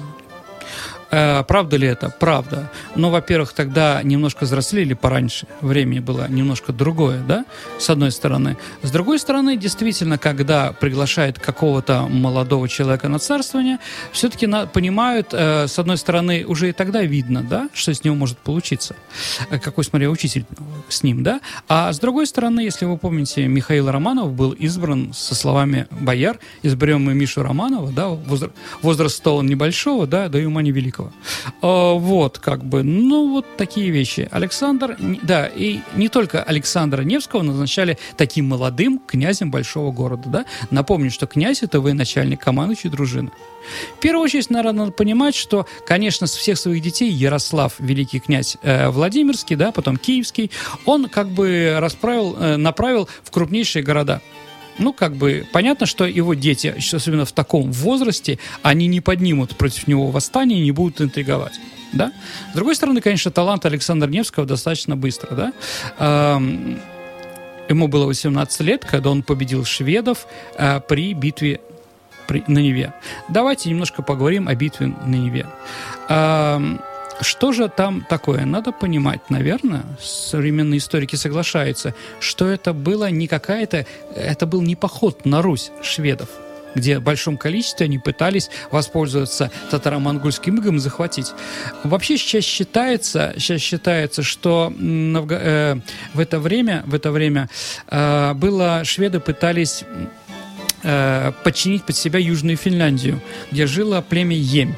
Э, 1.11 1.43
правда 1.43 1.75
ли 1.77 1.87
это? 1.87 2.09
Правда. 2.09 2.71
Но, 2.95 3.09
во-первых, 3.09 3.53
тогда 3.53 4.01
немножко 4.01 4.45
взрослели 4.45 4.93
пораньше. 4.93 5.45
Время 5.59 6.01
было 6.01 6.27
немножко 6.29 6.71
другое, 6.71 7.21
да, 7.27 7.45
с 7.77 7.89
одной 7.89 8.11
стороны. 8.11 8.57
С 8.81 8.91
другой 8.91 9.19
стороны, 9.19 9.57
действительно, 9.57 10.17
когда 10.17 10.71
приглашает 10.71 11.37
какого-то 11.37 12.07
молодого 12.07 12.69
человека 12.69 13.09
на 13.09 13.19
царствование, 13.19 13.79
все-таки 14.13 14.47
понимают, 14.71 15.33
э, 15.33 15.67
с 15.67 15.77
одной 15.77 15.97
стороны, 15.97 16.45
уже 16.47 16.69
и 16.69 16.71
тогда 16.71 17.01
видно, 17.01 17.43
да, 17.43 17.69
что 17.73 17.93
с 17.93 18.03
него 18.03 18.15
может 18.15 18.37
получиться. 18.37 18.95
Э, 19.49 19.59
какой, 19.59 19.83
смотря, 19.83 20.09
учитель 20.09 20.45
с 20.87 21.03
ним, 21.03 21.23
да. 21.23 21.41
А 21.67 21.91
с 21.91 21.99
другой 21.99 22.25
стороны, 22.25 22.61
если 22.61 22.85
вы 22.85 22.97
помните, 22.97 23.47
Михаил 23.47 23.91
Романов 23.91 24.31
был 24.33 24.51
избран 24.51 25.13
со 25.13 25.35
словами 25.35 25.87
«Бояр, 25.91 26.39
изберем 26.63 27.03
мы 27.03 27.13
Мишу 27.13 27.43
Романова, 27.43 27.91
да, 27.91 28.07
возраст, 28.07 28.53
возраст 28.81 29.27
он 29.27 29.47
небольшого, 29.47 30.07
да, 30.07 30.29
да 30.29 30.39
и 30.39 30.45
ума 30.45 30.61
невеликого». 30.61 31.00
А, 31.61 31.93
вот, 31.93 32.39
как 32.39 32.63
бы, 32.63 32.83
ну, 32.83 33.31
вот 33.31 33.45
такие 33.57 33.89
вещи. 33.89 34.27
Александр, 34.31 34.97
да, 35.23 35.47
и 35.47 35.79
не 35.95 36.09
только 36.09 36.43
Александра 36.43 37.01
Невского 37.01 37.41
назначали 37.41 37.97
таким 38.17 38.47
молодым 38.47 38.99
князем 38.99 39.51
большого 39.51 39.91
города, 39.91 40.29
да. 40.29 40.45
Напомню, 40.69 41.11
что 41.11 41.27
князь– 41.27 41.61
это 41.63 41.79
военачальник 41.79 42.41
командующий 42.41 42.89
дружины. 42.89 43.31
В 43.97 43.99
первую 43.99 44.23
очередь, 44.23 44.49
наверное, 44.49 44.85
надо 44.85 44.91
понимать, 44.91 45.35
что, 45.35 45.65
конечно, 45.85 46.27
с 46.27 46.35
всех 46.35 46.57
своих 46.57 46.81
детей 46.81 47.11
Ярослав, 47.11 47.75
великий 47.79 48.19
князь 48.19 48.57
э, 48.63 48.89
Владимирский, 48.89 49.55
да, 49.55 49.71
потом 49.71 49.97
Киевский, 49.97 50.51
он 50.85 51.09
как 51.09 51.29
бы 51.29 51.77
расправил, 51.79 52.35
э, 52.39 52.57
направил 52.57 53.07
в 53.23 53.31
крупнейшие 53.31 53.83
города. 53.83 54.21
Ну, 54.77 54.93
как 54.93 55.15
бы 55.15 55.45
понятно, 55.51 55.85
что 55.85 56.05
его 56.05 56.33
дети, 56.33 56.75
особенно 56.93 57.25
в 57.25 57.31
таком 57.31 57.71
возрасте, 57.71 58.39
они 58.61 58.87
не 58.87 59.01
поднимут 59.01 59.55
против 59.57 59.87
него 59.87 60.09
восстание 60.11 60.59
и 60.59 60.63
не 60.63 60.71
будут 60.71 61.01
интриговать. 61.01 61.59
Да? 61.93 62.11
С 62.51 62.55
другой 62.55 62.75
стороны, 62.75 63.01
конечно, 63.01 63.31
талант 63.31 63.65
Александра 63.65 64.07
Невского 64.07 64.45
достаточно 64.45 64.95
быстро. 64.95 65.35
Да? 65.35 66.39
Ему 67.69 67.87
было 67.87 68.05
18 68.05 68.61
лет, 68.61 68.85
когда 68.85 69.11
он 69.11 69.23
победил 69.23 69.63
шведов 69.63 70.27
э, 70.57 70.81
при 70.81 71.13
битве 71.13 71.61
на 72.47 72.59
Неве. 72.59 72.93
Давайте 73.29 73.69
немножко 73.69 74.01
поговорим 74.01 74.47
о 74.47 74.55
битве 74.55 74.87
на 74.87 75.15
Неве. 75.15 75.47
Что 77.21 77.51
же 77.51 77.69
там 77.69 78.05
такое? 78.09 78.45
Надо 78.45 78.71
понимать, 78.71 79.29
наверное, 79.29 79.83
современные 80.01 80.79
историки 80.79 81.15
соглашаются, 81.15 81.93
что 82.19 82.47
это 82.47 82.73
было 82.73 83.11
не 83.11 83.27
какая-то, 83.27 83.85
это 84.15 84.47
был 84.47 84.61
не 84.61 84.75
поход 84.75 85.23
на 85.23 85.43
Русь 85.43 85.71
шведов, 85.83 86.29
где 86.73 86.97
в 86.97 87.03
большом 87.03 87.37
количестве 87.37 87.85
они 87.85 87.99
пытались 87.99 88.49
воспользоваться 88.71 89.51
татаро-монгольским 89.69 90.57
игом 90.57 90.77
и 90.77 90.79
захватить. 90.79 91.31
Вообще 91.83 92.17
сейчас 92.17 92.43
считается, 92.43 93.35
сейчас 93.37 93.61
считается, 93.61 94.23
что 94.23 94.73
э, 94.79 95.75
в 96.15 96.19
это 96.19 96.39
время, 96.39 96.83
в 96.87 96.95
это 96.95 97.11
время 97.11 97.49
э, 97.87 98.33
было 98.33 98.83
шведы 98.83 99.19
пытались 99.19 99.83
э, 100.81 101.31
подчинить 101.43 101.83
под 101.83 101.95
себя 101.95 102.17
Южную 102.17 102.57
Финляндию, 102.57 103.21
где 103.51 103.67
жило 103.67 104.01
племя 104.01 104.35
Емь. 104.35 104.75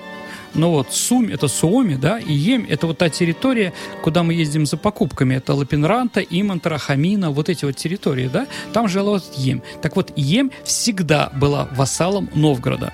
Ну 0.55 0.69
вот, 0.69 0.93
Сум– 0.93 1.29
это 1.31 1.47
Суоми, 1.47 1.95
да, 1.95 2.19
и 2.19 2.31
Емь– 2.31 2.67
это 2.69 2.87
вот 2.87 2.99
та 2.99 3.09
территория, 3.09 3.73
куда 4.03 4.23
мы 4.23 4.33
ездим 4.33 4.65
за 4.65 4.77
покупками. 4.77 5.35
Это 5.35 5.55
Лапинранта, 5.55 6.21
Имантра, 6.21 6.77
Хамина, 6.77 7.31
вот 7.31 7.49
эти 7.49 7.65
вот 7.65 7.75
территории, 7.75 8.27
да, 8.27 8.47
там 8.71 8.87
жила 8.87 9.11
вот 9.11 9.33
Емь. 9.35 9.61
Так 9.81 9.95
вот, 9.95 10.13
Емь 10.15 10.51
всегда 10.63 11.31
была 11.35 11.67
вассалом 11.71 12.29
Новгорода. 12.35 12.93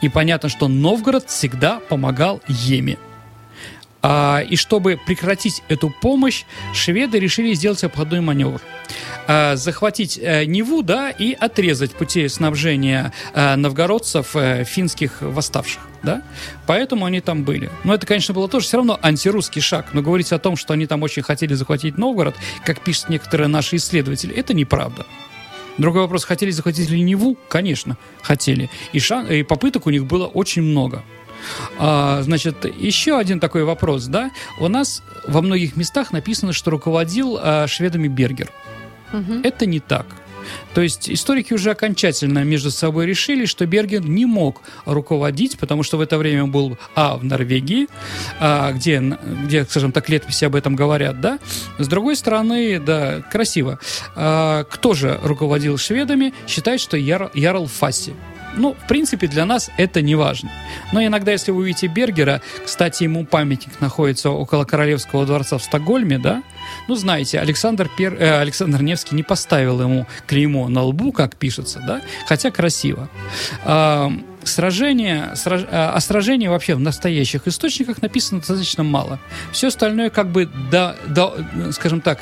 И 0.00 0.08
понятно, 0.08 0.48
что 0.48 0.66
Новгород 0.66 1.28
всегда 1.28 1.78
помогал 1.78 2.40
Еме. 2.48 2.98
А, 4.10 4.40
и 4.40 4.56
чтобы 4.56 4.98
прекратить 5.04 5.62
эту 5.68 5.90
помощь, 5.90 6.44
шведы 6.72 7.18
решили 7.18 7.52
сделать 7.52 7.84
обходной 7.84 8.22
маневр. 8.22 8.62
А, 9.26 9.54
захватить 9.54 10.18
э, 10.18 10.46
Неву, 10.46 10.80
да, 10.80 11.10
и 11.10 11.34
отрезать 11.34 11.92
пути 11.92 12.26
снабжения 12.28 13.12
э, 13.34 13.56
новгородцев, 13.56 14.34
э, 14.34 14.64
финских 14.64 15.20
восставших, 15.20 15.82
да. 16.02 16.22
Поэтому 16.66 17.04
они 17.04 17.20
там 17.20 17.44
были. 17.44 17.68
Но 17.84 17.92
это, 17.92 18.06
конечно, 18.06 18.32
было 18.32 18.48
тоже 18.48 18.64
все 18.64 18.78
равно 18.78 18.98
антирусский 19.02 19.60
шаг. 19.60 19.88
Но 19.92 20.00
говорить 20.00 20.32
о 20.32 20.38
том, 20.38 20.56
что 20.56 20.72
они 20.72 20.86
там 20.86 21.02
очень 21.02 21.22
хотели 21.22 21.52
захватить 21.52 21.98
Новгород, 21.98 22.34
как 22.64 22.80
пишут 22.80 23.10
некоторые 23.10 23.48
наши 23.48 23.76
исследователи, 23.76 24.34
это 24.34 24.54
неправда. 24.54 25.04
Другой 25.76 26.00
вопрос, 26.00 26.24
хотели 26.24 26.50
захватить 26.50 26.88
ли 26.88 27.02
Неву? 27.02 27.36
Конечно, 27.50 27.98
хотели. 28.22 28.70
И, 28.94 29.00
шан- 29.00 29.30
и 29.30 29.42
попыток 29.42 29.86
у 29.86 29.90
них 29.90 30.06
было 30.06 30.26
очень 30.26 30.62
много. 30.62 31.04
А, 31.78 32.22
значит, 32.22 32.64
еще 32.64 33.18
один 33.18 33.40
такой 33.40 33.64
вопрос, 33.64 34.06
да? 34.06 34.30
У 34.58 34.68
нас 34.68 35.02
во 35.26 35.42
многих 35.42 35.76
местах 35.76 36.12
написано, 36.12 36.52
что 36.52 36.70
руководил 36.70 37.38
а, 37.40 37.66
шведами 37.66 38.08
Бергер. 38.08 38.50
Мгм. 39.12 39.42
Это 39.42 39.66
не 39.66 39.80
так. 39.80 40.06
То 40.74 40.80
есть 40.80 41.10
историки 41.10 41.52
уже 41.52 41.70
окончательно 41.70 42.44
между 42.44 42.70
собой 42.70 43.06
решили, 43.06 43.46
что 43.46 43.66
Бергер 43.66 44.02
не 44.02 44.26
мог 44.26 44.62
руководить, 44.84 45.58
потому 45.58 45.82
что 45.82 45.96
в 45.96 46.00
это 46.00 46.18
время 46.18 46.44
он 46.44 46.50
был, 46.50 46.78
а, 46.94 47.16
в 47.16 47.24
Норвегии, 47.24 47.88
а, 48.40 48.72
где, 48.72 49.00
где, 49.44 49.64
скажем 49.64 49.92
так, 49.92 50.08
летописи 50.08 50.44
об 50.44 50.54
этом 50.54 50.76
говорят, 50.76 51.20
да. 51.20 51.38
С 51.78 51.88
другой 51.88 52.16
стороны, 52.16 52.80
да, 52.80 53.22
красиво. 53.30 53.78
А, 54.14 54.64
кто 54.64 54.94
же 54.94 55.18
руководил 55.22 55.78
шведами? 55.78 56.32
Считает, 56.46 56.80
что 56.80 56.96
Яр, 56.96 57.30
Ярл 57.34 57.66
Фасси. 57.66 58.14
Ну, 58.58 58.74
в 58.74 58.86
принципе, 58.86 59.26
для 59.26 59.44
нас 59.44 59.70
это 59.76 60.02
не 60.02 60.14
важно. 60.14 60.50
Но 60.92 61.04
иногда, 61.04 61.32
если 61.32 61.50
вы 61.52 61.62
увидите 61.62 61.86
Бергера, 61.86 62.42
кстати, 62.64 63.04
ему 63.04 63.24
памятник 63.24 63.80
находится 63.80 64.30
около 64.30 64.64
Королевского 64.64 65.24
дворца 65.26 65.58
в 65.58 65.62
Стокгольме, 65.62 66.18
да? 66.18 66.42
Ну, 66.88 66.94
знаете, 66.94 67.40
Александр, 67.40 67.88
Пер... 67.96 68.14
э, 68.14 68.40
Александр 68.40 68.82
Невский 68.82 69.14
не 69.14 69.22
поставил 69.22 69.80
ему 69.80 70.06
клеймо 70.26 70.68
на 70.68 70.82
лбу, 70.82 71.12
как 71.12 71.36
пишется, 71.36 71.82
да? 71.86 72.02
Хотя 72.26 72.50
красиво. 72.50 73.08
А, 73.64 74.12
сражение, 74.48 75.32
сраж... 75.34 75.64
а, 75.70 75.92
О 75.92 76.00
сражении 76.00 76.48
вообще 76.48 76.74
в 76.74 76.80
настоящих 76.80 77.46
источниках 77.46 78.02
написано 78.02 78.40
достаточно 78.40 78.82
мало. 78.82 79.18
Все 79.52 79.68
остальное 79.68 80.10
как 80.10 80.30
бы, 80.30 80.48
до, 80.70 80.96
до, 81.06 81.36
скажем 81.72 82.00
так, 82.00 82.20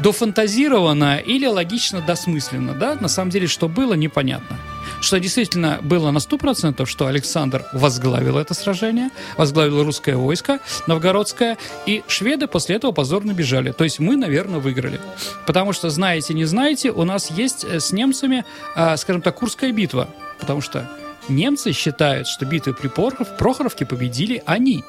дофантазировано 0.00 1.18
или 1.18 1.46
логично 1.46 2.00
досмысленно, 2.00 2.74
да? 2.74 2.96
На 3.00 3.08
самом 3.08 3.30
деле, 3.30 3.46
что 3.46 3.68
было, 3.68 3.94
непонятно 3.94 4.58
что 5.00 5.20
действительно 5.20 5.78
было 5.82 6.10
на 6.10 6.18
100%, 6.18 6.86
что 6.86 7.06
Александр 7.06 7.64
возглавил 7.72 8.38
это 8.38 8.54
сражение, 8.54 9.10
возглавил 9.36 9.84
русское 9.84 10.16
войско 10.16 10.60
новгородское, 10.86 11.58
и 11.86 12.02
шведы 12.08 12.46
после 12.46 12.76
этого 12.76 12.92
позорно 12.92 13.32
бежали. 13.32 13.72
То 13.72 13.84
есть 13.84 13.98
мы, 13.98 14.16
наверное, 14.16 14.58
выиграли. 14.58 15.00
Потому 15.46 15.72
что, 15.72 15.90
знаете, 15.90 16.34
не 16.34 16.44
знаете, 16.44 16.90
у 16.90 17.04
нас 17.04 17.30
есть 17.30 17.64
э, 17.64 17.80
с 17.80 17.92
немцами, 17.92 18.44
а, 18.74 18.96
скажем 18.96 19.22
так, 19.22 19.36
Курская 19.36 19.72
битва. 19.72 20.08
Потому 20.38 20.60
что 20.60 20.88
немцы 21.28 21.72
считают, 21.72 22.26
что 22.26 22.44
битвы 22.44 22.74
при 22.74 22.88
Прохоров, 22.88 23.36
Прохоровке 23.36 23.86
победили 23.86 24.42
они. 24.46 24.84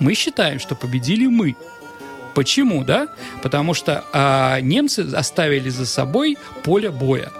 Мы 0.00 0.14
считаем, 0.14 0.58
что 0.58 0.74
победили 0.74 1.26
мы. 1.26 1.56
Почему, 2.34 2.84
да? 2.84 3.08
Потому 3.42 3.74
что 3.74 4.04
а, 4.12 4.60
немцы 4.60 5.00
оставили 5.14 5.68
за 5.68 5.86
собой 5.86 6.36
поле 6.64 6.90
боя. 6.90 7.30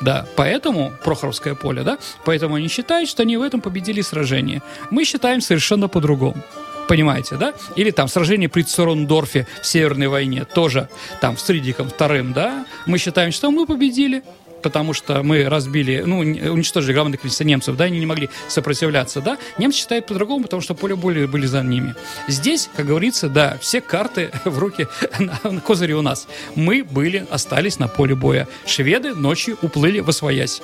Да, 0.00 0.26
поэтому, 0.36 0.92
Прохоровское 1.04 1.54
поле, 1.54 1.82
да, 1.82 1.98
поэтому 2.24 2.56
они 2.56 2.68
считают, 2.68 3.08
что 3.08 3.22
они 3.22 3.36
в 3.36 3.42
этом 3.42 3.60
победили 3.60 4.02
сражение. 4.02 4.62
Мы 4.90 5.04
считаем 5.04 5.40
совершенно 5.40 5.88
по-другому. 5.88 6.42
Понимаете, 6.88 7.36
да? 7.36 7.54
Или 7.74 7.90
там 7.90 8.06
сражение 8.08 8.48
при 8.48 8.62
Цорондорфе 8.62 9.46
в 9.62 9.66
Северной 9.66 10.08
войне, 10.08 10.44
тоже 10.44 10.88
там 11.20 11.36
с 11.36 11.42
Фридрихом 11.42 11.88
вторым, 11.88 12.32
да? 12.32 12.66
Мы 12.86 12.98
считаем, 12.98 13.32
что 13.32 13.50
мы 13.50 13.66
победили. 13.66 14.22
Потому 14.62 14.92
что 14.92 15.22
мы 15.22 15.48
разбили, 15.48 16.02
ну, 16.06 16.18
уничтожили 16.18 16.92
громадное 16.92 17.18
количество 17.18 17.44
немцев, 17.44 17.76
да, 17.76 17.84
они 17.84 17.98
не 17.98 18.06
могли 18.06 18.28
сопротивляться, 18.48 19.20
да. 19.20 19.38
Немцы 19.58 19.78
считают 19.78 20.06
по-другому, 20.06 20.44
потому 20.44 20.62
что 20.62 20.74
поле 20.74 20.96
боя 20.96 21.26
были 21.26 21.46
за 21.46 21.62
ними. 21.62 21.94
Здесь, 22.28 22.68
как 22.74 22.86
говорится, 22.86 23.28
да, 23.28 23.58
все 23.60 23.80
карты 23.80 24.30
в 24.44 24.58
руки, 24.58 24.88
на, 25.18 25.60
козыре 25.60 25.94
у 25.94 26.02
нас. 26.02 26.26
Мы 26.54 26.84
были, 26.84 27.26
остались 27.30 27.78
на 27.78 27.88
поле 27.88 28.14
боя. 28.14 28.48
Шведы 28.66 29.14
ночью 29.14 29.58
уплыли 29.62 30.00
в 30.00 30.08
Освоясь. 30.08 30.60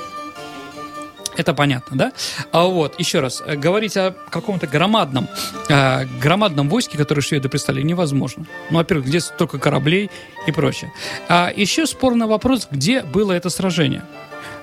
Это 1.37 1.55
понятно, 1.55 1.97
да? 1.97 2.13
А 2.53 2.65
вот, 2.65 2.99
еще 2.99 3.21
раз, 3.21 3.43
э, 3.45 3.57
говорить 3.57 3.97
о 3.97 4.15
каком-то 4.31 4.67
громадном, 4.67 5.29
э, 5.69 6.05
громадном 6.21 6.69
войске, 6.69 6.99
которое 6.99 7.23
шведы 7.23 7.49
представили, 7.49 7.83
невозможно. 7.83 8.47
Ну, 8.71 8.79
во-первых, 8.79 9.07
где 9.07 9.21
столько 9.21 9.59
кораблей 9.59 10.11
и 10.47 10.53
прочее. 10.53 10.93
А 11.29 11.53
еще 11.55 11.87
спорный 11.87 12.27
вопрос, 12.27 12.69
где 12.71 13.03
было 13.03 13.33
это 13.33 13.51
сражение. 13.51 14.05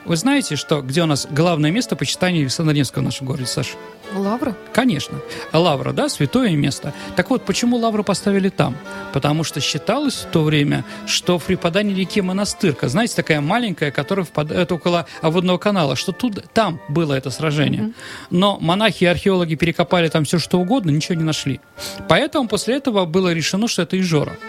Вы 0.10 0.16
знаете, 0.16 0.56
что 0.56 0.82
где 0.82 1.04
у 1.04 1.06
нас 1.06 1.28
главное 1.30 1.70
место 1.70 1.96
почитания 1.96 2.42
Александра 2.42 2.74
Невского 2.74 3.04
в 3.04 3.06
нашем 3.06 3.28
городе, 3.28 3.46
Саша? 3.46 3.76
Лавра? 4.16 4.56
Конечно. 4.74 5.20
Лавра, 5.54 5.94
да, 5.94 6.10
святое 6.10 6.50
место. 6.56 6.96
Так 7.16 7.30
вот, 7.30 7.46
почему 7.46 7.78
Лавру 7.78 8.04
поставили 8.04 8.50
там? 8.50 8.76
Потому 9.14 9.44
что 9.44 9.62
считалось 9.62 10.16
в 10.16 10.26
то 10.32 10.42
время, 10.42 10.84
что 11.06 11.38
в 11.38 11.44
преподании 11.44 11.94
реке 11.94 12.24
Монастырка, 12.24 12.88
знаете, 12.88 13.18
такая 13.18 13.40
маленькая, 13.40 13.92
которая 13.92 14.26
впадает 14.26 14.72
около 14.72 15.06
водного 15.22 15.60
канала, 15.60 15.96
что 15.96 16.12
тут, 16.12 16.44
там 16.54 16.82
было 16.90 17.14
это 17.14 17.30
сражение. 17.30 17.92
Но 18.32 18.58
монахи 18.60 19.04
и 19.04 19.08
археологи 19.08 19.54
перекопали 19.54 20.08
там 20.08 20.26
все, 20.26 20.40
что 20.40 20.60
угодно, 20.60 20.90
ничего 20.90 21.14
не 21.20 21.24
нашли. 21.24 21.62
Поэтому 22.08 22.48
после 22.48 22.78
этого 22.78 23.06
было 23.06 23.32
решено, 23.32 23.68
что 23.68 23.84
это 23.84 24.00
Ижора. 24.00 24.40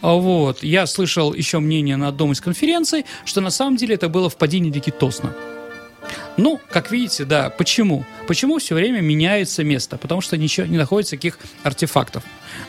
А 0.00 0.14
Вот. 0.14 0.62
Я 0.62 0.86
слышал 0.86 1.34
еще 1.34 1.58
мнение 1.58 1.96
на 1.96 2.08
одном 2.08 2.32
из 2.32 2.40
конференций, 2.40 3.04
что 3.24 3.40
на 3.40 3.50
самом 3.50 3.76
деле 3.76 3.94
это 3.94 4.08
было 4.08 4.30
впадение 4.30 4.72
реки 4.72 4.90
Тосна. 4.90 5.34
Ну, 6.36 6.60
как 6.70 6.90
видите, 6.90 7.24
да, 7.24 7.50
почему? 7.50 8.04
Почему 8.26 8.58
все 8.58 8.74
время 8.74 9.00
меняется 9.00 9.62
место? 9.62 9.98
Потому 9.98 10.20
что 10.20 10.36
ничего 10.36 10.66
не 10.66 10.78
находится 10.78 11.16
никаких 11.16 11.38
артефактов. 11.62 12.22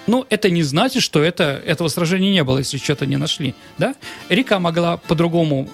Ну, 0.08 0.26
это 0.30 0.50
не 0.50 0.64
значит, 0.64 1.04
что 1.04 1.24
это, 1.24 1.62
этого 1.66 1.88
сражения 1.88 2.32
не 2.32 2.44
было, 2.44 2.60
если 2.60 2.78
что-то 2.78 3.06
не 3.06 3.18
нашли, 3.18 3.56
да? 3.78 3.96
Река 4.30 4.60
могла 4.60 4.98
по-другому 4.98 5.70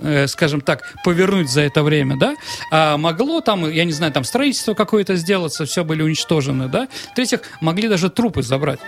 э, 0.00 0.26
скажем 0.28 0.60
так, 0.60 0.94
повернуть 1.04 1.50
за 1.50 1.62
это 1.62 1.82
время, 1.82 2.16
да, 2.16 2.36
а 2.70 2.96
могло 2.96 3.40
там, 3.40 3.68
я 3.70 3.84
не 3.84 3.92
знаю, 3.92 4.12
там 4.12 4.24
строительство 4.24 4.74
какое-то 4.74 5.16
сделаться, 5.16 5.64
все 5.64 5.84
были 5.84 6.02
уничтожены, 6.02 6.68
да, 6.68 6.88
в-третьих, 7.12 7.40
могли 7.60 7.88
даже 7.88 8.10
трупы 8.10 8.42
забрать. 8.42 8.80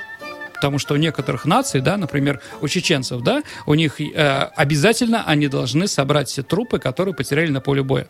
Потому 0.56 0.78
что 0.78 0.94
у 0.94 0.96
некоторых 0.96 1.44
наций, 1.44 1.80
да, 1.80 1.96
например, 1.96 2.40
у 2.60 2.68
чеченцев, 2.68 3.22
да, 3.22 3.42
у 3.66 3.74
них 3.74 4.00
э, 4.00 4.50
обязательно 4.56 5.24
они 5.26 5.48
должны 5.48 5.86
собрать 5.86 6.28
все 6.28 6.42
трупы, 6.42 6.78
которые 6.78 7.14
потеряли 7.14 7.50
на 7.50 7.60
поле 7.60 7.82
боя. 7.82 8.08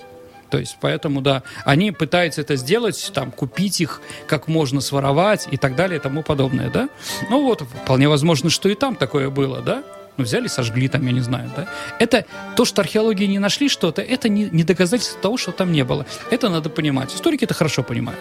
То 0.51 0.59
есть, 0.59 0.79
поэтому, 0.81 1.21
да, 1.21 1.43
они 1.65 1.91
пытаются 1.91 2.41
это 2.41 2.57
сделать, 2.57 3.11
там, 3.13 3.33
купить 3.33 3.81
их, 3.81 4.01
как 4.29 4.49
можно 4.49 4.81
своровать 4.81 5.49
и 5.51 5.57
так 5.57 5.75
далее 5.75 5.99
и 5.99 6.01
тому 6.01 6.23
подобное, 6.23 6.71
да. 6.71 6.89
Ну 7.31 7.43
вот, 7.43 7.63
вполне 7.63 8.09
возможно, 8.09 8.49
что 8.49 8.69
и 8.69 8.75
там 8.75 8.95
такое 8.95 9.29
было, 9.29 9.61
да. 9.61 9.83
Ну, 10.17 10.25
взяли, 10.25 10.47
сожгли 10.47 10.89
там, 10.89 11.05
я 11.05 11.13
не 11.13 11.21
знаю, 11.21 11.51
да. 11.57 11.67
Это 11.99 12.25
то, 12.55 12.65
что 12.65 12.81
археологии 12.81 13.27
не 13.27 13.39
нашли 13.39 13.69
что-то, 13.69 14.03
это 14.03 14.29
не, 14.29 14.45
не 14.45 14.65
доказательство 14.65 15.21
того, 15.21 15.37
что 15.37 15.53
там 15.53 15.73
не 15.73 15.85
было. 15.85 16.07
Это 16.31 16.49
надо 16.49 16.71
понимать. 16.71 17.15
Историки 17.15 17.45
это 17.45 17.55
хорошо 17.55 17.83
понимают. 17.83 18.21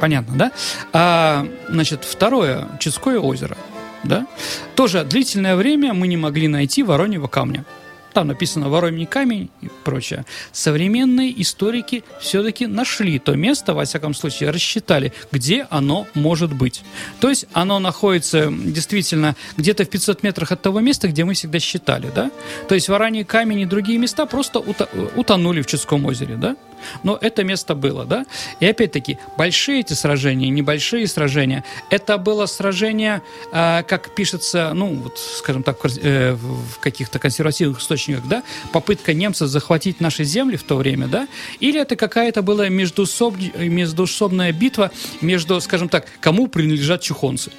Понятно, 0.00 0.36
да? 0.36 0.52
А, 0.92 1.46
значит, 1.68 2.04
второе, 2.04 2.66
Чудское 2.80 3.18
озеро, 3.18 3.56
да? 4.02 4.26
Тоже 4.74 5.04
длительное 5.04 5.56
время 5.56 5.92
мы 5.92 6.08
не 6.08 6.16
могли 6.16 6.48
найти 6.48 6.82
Вороньего 6.82 7.28
камня. 7.28 7.64
Там 8.12 8.26
написано 8.26 8.68
Вороньий 8.68 9.06
камень 9.06 9.50
и 9.60 9.68
прочее. 9.84 10.24
Современные 10.50 11.40
историки 11.42 12.02
все-таки 12.20 12.66
нашли 12.66 13.18
то 13.18 13.36
место, 13.36 13.72
во 13.72 13.84
всяком 13.84 14.14
случае, 14.14 14.50
рассчитали, 14.50 15.12
где 15.30 15.66
оно 15.70 16.08
может 16.14 16.52
быть. 16.52 16.82
То 17.20 17.28
есть 17.28 17.46
оно 17.52 17.78
находится 17.78 18.50
действительно 18.50 19.36
где-то 19.56 19.84
в 19.84 19.90
500 19.90 20.22
метрах 20.22 20.50
от 20.50 20.60
того 20.60 20.80
места, 20.80 21.06
где 21.08 21.24
мы 21.24 21.34
всегда 21.34 21.60
считали, 21.60 22.10
да? 22.12 22.30
То 22.68 22.74
есть 22.74 22.88
Вороньий 22.88 23.24
камень 23.24 23.60
и 23.60 23.66
другие 23.66 23.98
места 23.98 24.26
просто 24.26 24.58
ута- 24.58 24.88
утонули 25.14 25.62
в 25.62 25.66
Чудском 25.66 26.04
озере, 26.06 26.34
да? 26.34 26.56
Но 27.02 27.18
это 27.20 27.44
место 27.44 27.74
было, 27.74 28.04
да? 28.04 28.26
И 28.60 28.66
опять-таки, 28.66 29.18
большие 29.36 29.80
эти 29.80 29.92
сражения, 29.92 30.48
небольшие 30.48 31.06
сражения, 31.06 31.64
это 31.90 32.18
было 32.18 32.46
сражение, 32.46 33.22
а, 33.52 33.82
как 33.82 34.14
пишется, 34.14 34.72
ну, 34.74 34.94
вот, 34.94 35.18
скажем 35.18 35.62
так, 35.62 35.78
э, 35.84 36.32
в 36.34 36.78
каких-то 36.80 37.18
консервативных 37.18 37.80
источниках, 37.80 38.26
да, 38.26 38.42
попытка 38.72 39.14
немцев 39.14 39.48
захватить 39.48 40.00
наши 40.00 40.24
земли 40.24 40.56
в 40.56 40.62
то 40.62 40.76
время, 40.76 41.06
да? 41.06 41.28
Или 41.60 41.80
это 41.80 41.96
какая-то 41.96 42.42
была 42.42 42.68
междусоб- 42.68 43.58
междуусобная 43.68 44.52
битва 44.52 44.90
между, 45.20 45.60
скажем 45.60 45.88
так, 45.88 46.06
кому 46.20 46.48
принадлежат 46.48 47.02
чухонцы? 47.02 47.50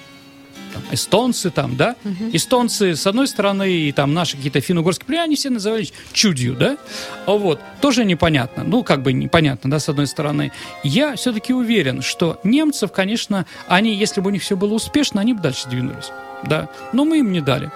Эстонцы 0.91 1.49
там, 1.49 1.75
да? 1.75 1.95
Эстонцы, 2.33 2.95
с 2.95 3.05
одной 3.07 3.27
стороны, 3.27 3.71
и 3.71 3.91
там 3.91 4.13
наши 4.13 4.37
какие-то 4.37 4.61
финно-угорские 4.61 5.05
племена, 5.05 5.23
они 5.23 5.35
все 5.35 5.49
назывались 5.49 5.93
чудью, 6.13 6.55
да? 6.55 6.77
А 7.25 7.31
вот, 7.31 7.59
тоже 7.81 8.05
непонятно. 8.05 8.63
Ну, 8.63 8.83
как 8.83 9.03
бы 9.03 9.13
непонятно, 9.13 9.69
да, 9.69 9.79
с 9.79 9.89
одной 9.89 10.07
стороны. 10.07 10.51
Я 10.83 11.15
все-таки 11.15 11.53
уверен, 11.53 12.01
что 12.01 12.39
немцев, 12.43 12.91
конечно, 12.91 13.45
они, 13.67 13.95
если 13.95 14.21
бы 14.21 14.29
у 14.29 14.31
них 14.31 14.41
все 14.41 14.55
было 14.55 14.73
успешно, 14.73 15.21
они 15.21 15.33
бы 15.33 15.41
дальше 15.41 15.69
двинулись, 15.69 16.11
да? 16.43 16.69
Но 16.93 17.05
мы 17.05 17.19
им 17.19 17.31
не 17.31 17.41
дали, 17.41 17.71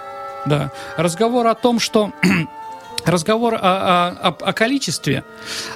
да. 0.46 0.72
Разговор 0.98 1.48
о 1.48 1.56
том, 1.56 1.80
что 1.80 2.12
разговор 3.06 3.56
о, 3.56 3.60
о- 3.60 4.28
о- 4.30 4.54
количестве. 4.54 5.24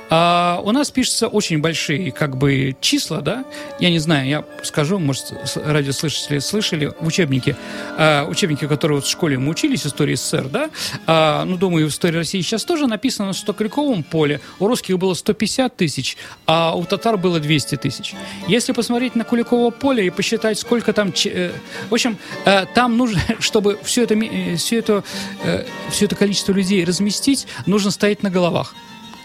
А, 0.09 0.61
у 0.63 0.71
нас 0.71 0.89
пишутся 0.89 1.27
очень 1.27 1.59
большие 1.59 2.11
как 2.11 2.37
бы 2.37 2.75
числа, 2.81 3.21
да? 3.21 3.45
Я 3.79 3.89
не 3.89 3.99
знаю, 3.99 4.27
я 4.27 4.43
скажу, 4.63 4.99
может, 4.99 5.33
радиослушатели 5.55 6.39
слышали 6.39 6.91
в 6.99 7.05
учебнике, 7.05 7.55
а, 7.97 8.25
учебники, 8.27 8.67
которые 8.67 8.97
вот 8.97 9.05
в 9.05 9.09
школе 9.09 9.37
мы 9.37 9.51
учились, 9.51 9.85
истории 9.85 10.15
СССР, 10.15 10.47
да? 10.49 10.69
А, 11.05 11.45
ну, 11.45 11.57
думаю, 11.57 11.87
в 11.87 11.89
истории 11.91 12.17
России 12.17 12.41
сейчас 12.41 12.63
тоже 12.65 12.87
написано, 12.87 13.33
что 13.33 13.53
в 13.53 13.57
Куликовом 13.57 14.03
поле 14.03 14.41
у 14.59 14.67
русских 14.67 14.97
было 14.97 15.13
150 15.13 15.75
тысяч, 15.75 16.17
а 16.47 16.75
у 16.75 16.83
татар 16.85 17.17
было 17.17 17.39
200 17.39 17.75
тысяч. 17.77 18.15
Если 18.47 18.71
посмотреть 18.71 19.15
на 19.15 19.23
Куликово 19.23 19.69
поле 19.69 20.05
и 20.07 20.09
посчитать, 20.09 20.57
сколько 20.57 20.93
там... 20.93 21.13
э, 21.25 21.51
В 21.89 21.93
общем, 21.93 22.17
э, 22.45 22.65
там 22.73 22.97
нужно, 22.97 23.19
чтобы 23.39 23.77
все 23.83 24.03
это, 24.03 24.15
э, 24.15 24.55
все 24.55 24.79
это, 24.79 25.03
э, 25.43 25.65
все 25.91 26.05
это 26.05 26.15
количество 26.15 26.53
людей 26.53 26.83
разместить, 26.83 27.18
нужно 27.65 27.91
стоять 27.91 28.23
на 28.23 28.29
головах. 28.29 28.75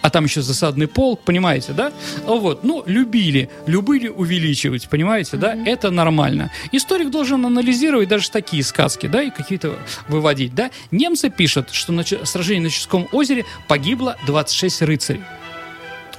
А 0.01 0.11
там 0.11 0.25
еще 0.25 0.43
засадный 0.43 0.87
полк, 0.87 1.21
понимаете, 1.21 1.73
да? 1.73 1.91
Вот, 2.25 2.63
ну, 2.63 2.83
любили, 2.85 3.49
любили 3.65 4.07
увеличивать, 4.07 4.87
понимаете, 4.87 5.35
да? 5.37 5.55
Это 5.65 5.89
нормально. 5.89 6.51
Историк 6.71 7.09
должен 7.09 7.43
анализировать 7.43 8.07
даже 8.07 8.29
такие 8.29 8.63
сказки, 8.63 9.07
да, 9.07 9.23
и 9.23 9.31
какие-то 9.31 9.79
выводить, 10.07 10.53
да? 10.53 10.69
Немцы 10.91 11.31
пишут, 11.31 11.71
что 11.71 11.91
на 11.91 12.03
сражении 12.03 12.65
на 12.65 12.69
Чудском 12.69 13.07
озере 13.13 13.45
погибло 13.67 14.15
26 14.27 14.83
рыцарей. 14.83 15.23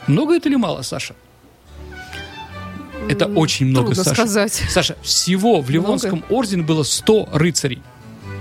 Много 0.08 0.34
это 0.34 0.48
или 0.48 0.56
мало, 0.56 0.82
Саша? 0.82 1.14
Это 3.08 3.26
очень 3.26 3.66
много, 3.66 3.94
Трудно 3.94 4.02
Саша. 4.02 4.16
сказать. 4.16 4.62
Саша, 4.68 4.96
всего 5.02 5.60
в 5.60 5.70
Ливонском 5.70 6.24
ордене 6.28 6.62
было 6.64 6.82
100 6.82 7.28
рыцарей. 7.32 7.80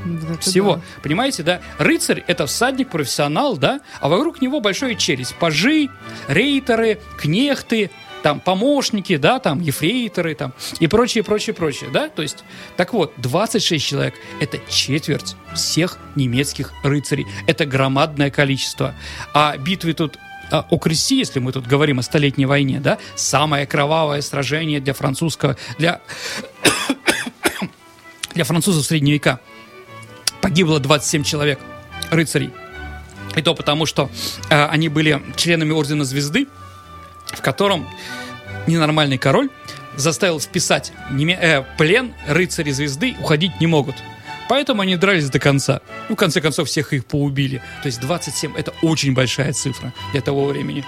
Это 0.05 0.41
Всего. 0.41 0.75
да. 0.75 0.81
Понимаете, 1.01 1.43
да? 1.43 1.61
Рыцарь— 1.77 2.23
это 2.27 2.45
всадник, 2.45 2.89
профессионал, 2.89 3.57
да? 3.57 3.81
А 3.99 4.09
вокруг 4.09 4.41
него 4.41 4.61
большой 4.61 4.95
челюсть. 4.95 5.35
Пажи, 5.35 5.89
рейтеры, 6.27 6.99
кнехты, 7.17 7.89
там, 8.25 8.39
помощники, 8.39 9.17
да, 9.17 9.37
там, 9.39 9.61
ефрейторы, 9.61 10.33
там, 10.33 10.53
и 10.79 10.87
прочее, 10.87 11.23
прочее, 11.23 11.53
прочее, 11.53 11.89
да? 11.91 12.09
То 12.09 12.23
есть, 12.23 12.43
так 12.75 12.93
вот, 12.93 13.13
26 13.17 13.85
человек— 13.85 14.15
это 14.39 14.59
четверть 14.67 15.35
всех 15.53 15.99
немецких 16.15 16.73
рыцарей. 16.83 17.27
Это 17.45 17.67
громадное 17.67 18.31
количество. 18.31 18.95
А 19.33 19.55
битвы 19.57 19.93
тут 19.93 20.17
а, 20.51 20.65
о 20.69 20.77
Кресте, 20.77 21.17
если 21.17 21.39
мы 21.39 21.51
тут 21.51 21.67
говорим 21.67 21.99
о 21.99 22.01
Столетней 22.01 22.45
войне, 22.45 22.79
да, 22.79 22.97
самое 23.15 23.67
кровавое 23.67 24.21
сражение 24.21 24.79
для 24.79 24.93
французского, 24.93 25.55
для, 25.77 26.01
для 28.33 28.43
французов 28.43 28.85
среднего 28.85 29.13
века 29.13 29.39
погибло 30.45 30.79
27 30.79 31.23
человек, 31.23 31.59
рыцарей. 32.11 32.51
И 33.35 33.41
то 33.41 33.55
потому, 33.55 33.87
что 33.87 34.11
э, 34.51 34.65
они 34.67 34.89
были 34.89 35.19
членами 35.35 35.71
Ордена 35.71 36.05
Звезды, 36.05 36.47
в 37.33 37.41
котором 37.41 37.89
ненормальный 38.67 39.17
король 39.17 39.49
заставил 39.95 40.39
вписать 40.39 40.93
неме- 41.09 41.39
э, 41.41 41.65
плен 41.79 42.13
рыцари 42.27 42.69
Звезды, 42.69 43.15
уходить 43.19 43.59
не 43.59 43.65
могут. 43.65 43.95
Поэтому 44.47 44.83
они 44.83 44.97
дрались 44.97 45.31
до 45.31 45.39
конца. 45.39 45.81
Ну, 46.09 46.15
в 46.15 46.19
конце 46.19 46.41
концов, 46.41 46.67
всех 46.67 46.93
их 46.93 47.07
поубили. 47.07 47.63
То 47.81 47.87
есть 47.87 47.99
27– 47.99 48.55
это 48.55 48.71
очень 48.83 49.15
большая 49.15 49.51
цифра 49.51 49.93
для 50.11 50.21
того 50.21 50.45
времени. 50.45 50.85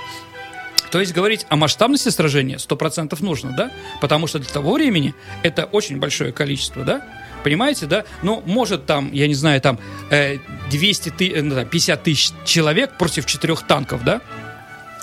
То 0.92 1.00
есть 1.00 1.14
говорить 1.14 1.48
о 1.50 1.56
масштабности 1.56 2.10
сражения 2.10 2.58
100% 2.58 3.18
нужно, 3.22 3.54
да? 3.54 3.72
Потому 4.02 4.28
что 4.28 4.38
для 4.38 4.50
того 4.50 4.74
времени 4.74 5.16
это 5.42 5.66
очень 5.66 5.98
большое 5.98 6.32
количество, 6.32 6.84
да? 6.84 7.02
Понимаете, 7.44 7.86
да? 7.86 8.04
Ну, 8.24 8.44
может 8.46 8.86
там, 8.86 9.12
я 9.14 9.28
не 9.28 9.36
знаю, 9.36 9.62
там 9.62 9.80
э, 10.10 10.38
200 10.70 11.10
ты, 11.10 11.32
э, 11.32 11.42
ну, 11.42 11.66
50 11.66 12.04
тысяч 12.04 12.32
человек 12.46 12.98
против 12.98 13.26
четырех 13.26 13.66
танков, 13.66 14.04
да? 14.04 14.22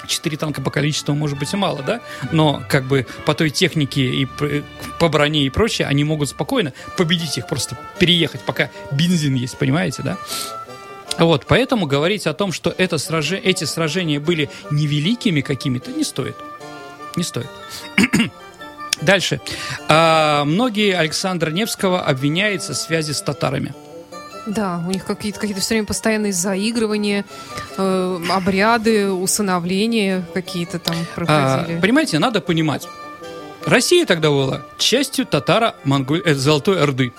Четыре 0.06 0.36
танка 0.36 0.60
по 0.60 0.70
количеству 0.70 1.14
может 1.14 1.38
быть 1.38 1.52
и 1.54 1.56
мало, 1.56 1.82
да? 1.82 2.00
Но 2.32 2.62
как 2.68 2.84
бы 2.84 3.06
по 3.24 3.34
той 3.34 3.50
технике 3.50 4.02
и 4.02 4.26
пр- 4.26 4.62
по 4.98 5.08
броне 5.08 5.46
и 5.46 5.50
прочее 5.50 5.88
они 5.88 6.04
могут 6.04 6.28
спокойно 6.28 6.72
победить 6.96 7.38
их, 7.38 7.46
просто 7.46 7.78
переехать, 7.98 8.42
пока 8.42 8.70
бензин 8.92 9.34
есть, 9.34 9.56
понимаете, 9.58 10.02
да? 10.02 10.18
Вот, 11.18 11.46
поэтому 11.46 11.86
говорить 11.86 12.26
о 12.26 12.34
том, 12.34 12.52
что 12.52 12.74
это 12.76 12.98
сраже... 12.98 13.38
эти 13.38 13.64
сражения 13.64 14.18
были 14.20 14.50
невеликими 14.70 15.40
какими-то, 15.40 15.92
не 15.92 16.04
стоит. 16.04 16.36
Не 17.16 17.22
стоит. 17.22 17.48
Дальше. 19.02 19.40
А, 19.88 20.44
многие 20.44 20.94
Александра 20.94 21.50
Невского 21.50 22.02
обвиняются 22.02 22.72
в 22.74 22.76
связи 22.76 23.12
с 23.12 23.20
татарами. 23.20 23.74
Да, 24.46 24.82
у 24.86 24.90
них 24.90 25.04
какие-то 25.06 25.40
какие 25.40 25.56
все 25.58 25.74
время 25.74 25.86
постоянные 25.86 26.32
заигрывания, 26.32 27.24
э, 27.78 28.20
обряды, 28.30 29.10
усыновления 29.10 30.22
какие-то 30.34 30.78
там 30.78 30.94
А, 30.96 31.14
проходили. 31.14 31.80
понимаете, 31.80 32.18
надо 32.18 32.40
понимать. 32.40 32.86
Россия 33.64 34.04
тогда 34.04 34.28
была 34.28 34.60
частью 34.76 35.24
татаро 35.24 35.74
Золотой 36.26 36.82
Орды. 36.82 37.12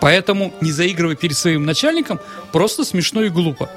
Поэтому 0.00 0.52
не 0.60 0.72
заигрывай 0.72 1.16
перед 1.16 1.36
своим 1.36 1.64
начальником 1.64 2.20
просто 2.50 2.84
смешно 2.84 3.22
и 3.22 3.28
глупо. 3.28 3.70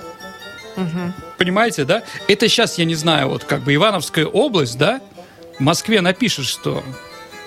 Мгм. 0.76 1.14
Понимаете, 1.38 1.86
да? 1.86 2.04
Это 2.28 2.50
сейчас, 2.50 2.78
я 2.78 2.84
не 2.86 2.96
знаю, 2.96 3.30
вот 3.30 3.46
как 3.46 3.62
бы 3.62 3.74
Ивановская 3.74 4.26
область, 4.26 4.78
да, 4.78 5.00
Москве 5.60 6.02
напишет, 6.02 6.46
что 6.46 6.84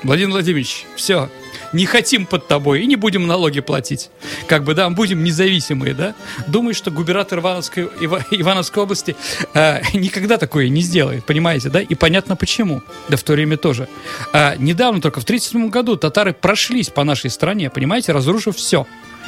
Владимир 0.03 0.31
Владимирович, 0.31 0.87
все, 0.97 1.29
не 1.73 1.85
хотим 1.85 2.25
под 2.25 2.47
тобой 2.47 2.83
и 2.83 2.87
не 2.87 2.97
будем 2.97 3.27
налоги 3.27 3.61
платить. 3.61 4.11
Как 4.47 4.63
бы, 4.65 4.75
да, 4.75 4.89
будем 4.91 5.25
независимые, 5.25 5.93
да? 5.93 6.15
Думаю, 6.47 6.75
что 6.75 6.91
губернатор 6.91 7.41
Ивановской, 7.41 7.89
Ива- 8.01 8.25
Ивановской 8.31 8.83
области 8.83 9.17
э, 9.55 9.81
никогда 9.95 10.39
такое 10.39 10.69
не 10.69 10.83
сделает, 10.83 11.25
понимаете, 11.27 11.69
да? 11.69 11.81
И 11.81 11.95
понятно 11.95 12.37
почему. 12.37 12.83
Да 13.09 13.17
в 13.17 13.23
то 13.23 13.33
время 13.33 13.57
тоже. 13.57 13.89
А, 14.33 14.55
недавно 14.57 15.01
только, 15.01 15.21
в 15.21 15.25
1937 15.25 15.69
году, 15.71 15.97
татары 15.97 16.33
прошлись 16.33 16.91
по 16.91 17.05
нашей 17.05 17.31
стране, 17.31 17.69
понимаете, 17.69 18.13
разрушив 18.13 18.57
все 18.57 18.87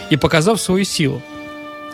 и 0.08 0.16
показав 0.16 0.60
свою 0.60 0.84
силу. 0.84 1.20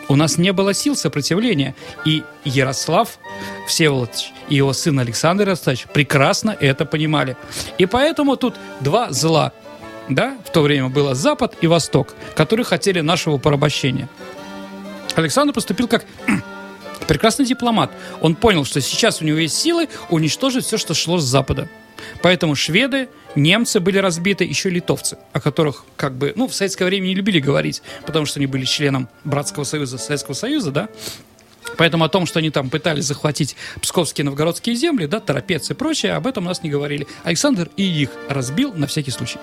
У 0.09 0.15
нас 0.15 0.37
не 0.37 0.53
было 0.53 0.73
сил 0.73 0.95
сопротивления. 0.95 1.75
И 2.05 2.23
Ярослав 2.45 3.19
Всеволодович 3.67 4.31
и 4.49 4.55
его 4.55 4.73
сын 4.73 4.99
Александр 4.99 5.43
Ярославович 5.43 5.87
прекрасно 5.93 6.55
это 6.59 6.85
понимали. 6.85 7.35
И 7.77 7.85
поэтому 7.85 8.37
тут 8.37 8.55
два 8.79 9.11
зла. 9.11 9.51
Да, 10.09 10.37
в 10.45 10.51
то 10.51 10.61
время 10.61 10.87
было 10.87 11.15
Запад 11.15 11.55
и 11.59 11.67
Восток, 11.67 12.15
которые 12.35 12.65
хотели 12.65 13.01
нашего 13.01 13.37
порабощения. 13.37 14.07
Александр 15.15 15.53
поступил 15.53 15.89
как 15.89 16.05
прекрасный 17.07 17.45
дипломат. 17.45 17.91
Он 18.21 18.35
понял, 18.35 18.63
что 18.63 18.79
сейчас 18.79 19.21
у 19.21 19.25
него 19.25 19.39
есть 19.39 19.57
силы 19.57 19.89
уничтожить 20.09 20.65
все, 20.65 20.77
что 20.77 20.93
шло 20.93 21.17
с 21.17 21.23
Запада. 21.23 21.67
Поэтому 22.21 22.55
шведы, 22.55 23.09
немцы 23.35 23.79
были 23.79 23.97
разбиты, 23.97 24.43
еще 24.43 24.69
литовцы, 24.69 25.17
о 25.33 25.39
которых 25.39 25.85
как 25.95 26.15
бы, 26.15 26.33
ну, 26.35 26.47
в 26.47 26.53
советское 26.53 26.85
время 26.85 27.07
не 27.07 27.15
любили 27.15 27.39
говорить, 27.39 27.81
потому 28.05 28.25
что 28.25 28.39
они 28.39 28.47
были 28.47 28.65
членом 28.65 29.09
Братского 29.23 29.63
Союза, 29.63 29.97
Советского 29.97 30.33
Союза, 30.33 30.71
да. 30.71 30.89
Поэтому 31.77 32.05
о 32.05 32.09
том, 32.09 32.25
что 32.25 32.39
они 32.39 32.49
там 32.49 32.69
пытались 32.69 33.05
захватить 33.05 33.55
псковские 33.81 34.25
новгородские 34.25 34.75
земли, 34.75 35.05
да, 35.05 35.19
Торопец 35.19 35.69
и 35.69 35.73
прочее, 35.73 36.13
об 36.13 36.25
этом 36.25 36.45
у 36.45 36.47
нас 36.47 36.63
не 36.63 36.69
говорили. 36.69 37.07
Александр 37.23 37.69
и 37.75 37.83
их 37.83 38.09
разбил 38.29 38.73
на 38.73 38.87
всякий 38.87 39.11
случай. 39.11 39.37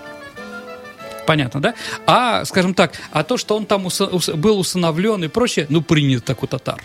Понятно, 1.27 1.61
да? 1.61 1.75
А, 2.07 2.45
скажем 2.45 2.75
так, 2.75 2.93
а 3.11 3.25
то, 3.25 3.37
что 3.37 3.57
он 3.57 3.65
там 3.67 3.87
уса- 3.87 4.11
ус- 4.11 4.29
был 4.29 4.59
усыновлен 4.59 5.25
и 5.25 5.29
прочее, 5.29 5.67
ну, 5.71 5.81
принято 5.83 6.23
так 6.23 6.43
у 6.43 6.47
татар. 6.47 6.83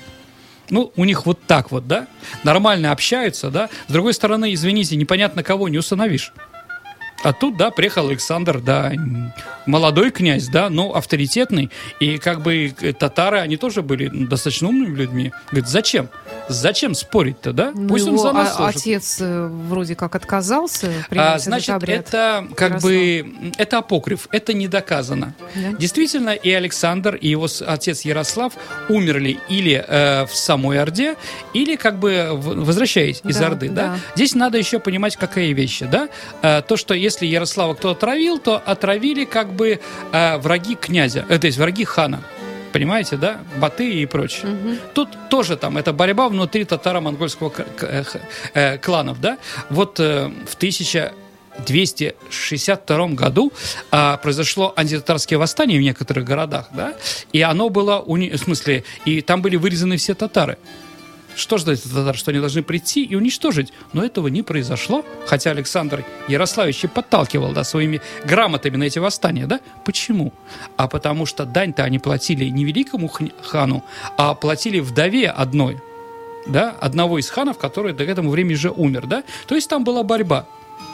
Ну, 0.70 0.92
у 0.96 1.06
них 1.06 1.26
вот 1.26 1.40
так 1.48 1.72
вот, 1.72 1.88
да? 1.88 2.08
Нормально 2.44 2.92
общаются, 2.92 3.50
да? 3.50 3.70
С 3.88 3.92
другой 3.92 4.14
стороны, 4.14 4.54
извините, 4.54 4.96
непонятно 4.96 5.44
кого 5.44 5.70
не 5.70 5.78
усыновишь. 5.78 6.34
А 7.22 7.34
тут, 7.34 7.58
да, 7.58 7.70
приехал 7.70 8.08
Александр, 8.08 8.62
да, 8.62 8.94
молодой 9.66 10.12
князь, 10.12 10.48
да, 10.48 10.70
но 10.70 10.96
авторитетный. 10.96 11.70
И 12.00 12.18
как 12.18 12.42
бы 12.42 12.74
э, 12.82 12.94
татары, 12.94 13.40
они 13.40 13.58
тоже 13.58 13.82
были 13.82 14.08
достаточно 14.08 14.70
умными 14.70 14.96
людьми. 14.96 15.34
Говорит, 15.52 15.68
зачем? 15.68 16.10
Зачем 16.50 16.96
спорить-то, 16.96 17.54
да? 17.54 17.72
Ну, 17.74 17.88
Пусть 17.90 18.08
он 18.08 18.18
за 18.18 18.32
нас 18.34 18.56
служит. 18.56 18.76
отец 18.78 19.18
э, 19.22 19.48
вроде 19.48 19.96
как 19.96 20.16
отказался 20.16 20.92
принять 21.10 21.28
А, 21.28 21.32
этот 21.36 21.44
значит, 21.44 21.70
обряд. 21.70 22.08
это 22.08 22.48
как 22.56 22.82
бы 22.82 23.34
это 23.58 23.78
апокриф, 23.78 24.28
это 24.32 24.54
не 24.54 24.68
доказано. 24.68 25.34
Да? 25.56 25.72
Действительно, 25.78 26.32
и 26.32 26.52
Александр, 26.52 27.16
и 27.16 27.28
его 27.30 27.48
отец 27.68 28.02
Ярослав 28.02 28.54
умерли 28.90 29.40
или 29.48 29.84
э, 29.88 30.26
в 30.26 30.36
самой 30.36 30.80
Орде, 30.82 31.16
или 31.54 31.76
как 31.76 32.00
бы 32.00 32.30
возвращаясь 32.34 33.22
из 33.24 33.38
Да, 33.38 33.46
Орды. 33.48 33.70
Да? 33.70 33.76
да. 33.84 34.00
Здесь 34.16 34.34
надо 34.36 34.58
еще 34.58 34.80
понимать, 34.80 35.16
какая 35.16 35.52
вещь. 35.54 35.82
Да? 35.82 36.10
Э, 36.42 36.62
то, 36.62 36.78
что 36.78 36.94
если 36.94 37.26
Ярослава 37.26 37.76
кто 37.76 37.92
отравил, 37.92 38.40
то 38.40 38.58
отравили 38.66 39.26
как 39.26 39.54
бы 39.54 39.80
э, 40.12 40.38
враги 40.38 40.76
князя, 40.76 41.26
э, 41.30 41.38
то 41.38 41.48
есть 41.48 41.58
враги 41.60 41.84
хана. 41.86 42.22
Понимаете, 42.72 43.18
да? 43.18 43.40
Баты 43.58 44.02
и 44.02 44.06
прочее. 44.06 44.78
Тут 44.94 45.10
тоже 45.30 45.58
там 45.58 45.78
это 45.78 45.92
борьба 45.94 46.30
внутри 46.30 46.64
татаро-монгольского 46.66 47.52
э, 47.82 48.04
э, 48.54 48.78
кланов, 48.78 49.20
да? 49.20 49.38
Вот 49.70 50.00
э, 50.00 50.32
в 50.48 50.56
1262 50.56 53.08
году 53.10 53.52
а, 53.92 54.18
произошло 54.18 54.74
антитатарское 54.76 55.38
восстание 55.40 55.80
в 55.80 55.82
некоторых 55.82 56.24
городах, 56.26 56.68
да? 56.72 56.94
И 57.34 57.42
оно 57.42 57.70
было, 57.70 58.04
уни- 58.06 58.32
в 58.36 58.40
смысле, 58.40 58.84
и 59.06 59.22
там 59.22 59.42
были 59.42 59.56
вырезаны 59.58 59.98
все 59.98 60.14
татары. 60.14 60.58
Что 61.40 61.58
ждать 61.58 61.80
от 61.86 61.94
татар, 61.94 62.18
что 62.18 62.32
они 62.32 62.42
должны 62.42 62.64
прийти 62.64 63.06
и 63.06 63.16
уничтожить? 63.16 63.72
Но 63.94 64.04
этого 64.04 64.28
не 64.28 64.42
произошло, 64.42 65.06
хотя 65.26 65.52
Александр 65.52 66.04
Ярославич 66.28 66.84
и 66.84 66.88
подталкивал 66.88 67.54
да, 67.54 67.64
своими 67.64 68.02
грамотами 68.26 68.76
на 68.76 68.84
эти 68.84 69.00
восстания. 69.00 69.48
Да? 69.48 69.62
Почему? 69.86 70.34
А 70.76 70.90
потому 70.90 71.26
что 71.26 71.46
дань-то 71.46 71.86
они 71.86 71.98
платили 71.98 72.44
не 72.50 72.66
великому 72.66 73.10
хану, 73.42 73.86
а 74.18 74.36
платили 74.36 74.82
вдове 74.82 75.30
одной. 75.30 75.78
Да, 76.46 76.76
одного 76.82 77.20
из 77.20 77.30
ханов, 77.30 77.58
который 77.58 77.94
до 77.94 78.04
этому 78.04 78.32
времени 78.32 78.56
же 78.56 78.72
умер, 78.72 79.08
да, 79.08 79.24
то 79.48 79.56
есть 79.56 79.70
там 79.70 79.84
была 79.84 80.04
борьба 80.04 80.46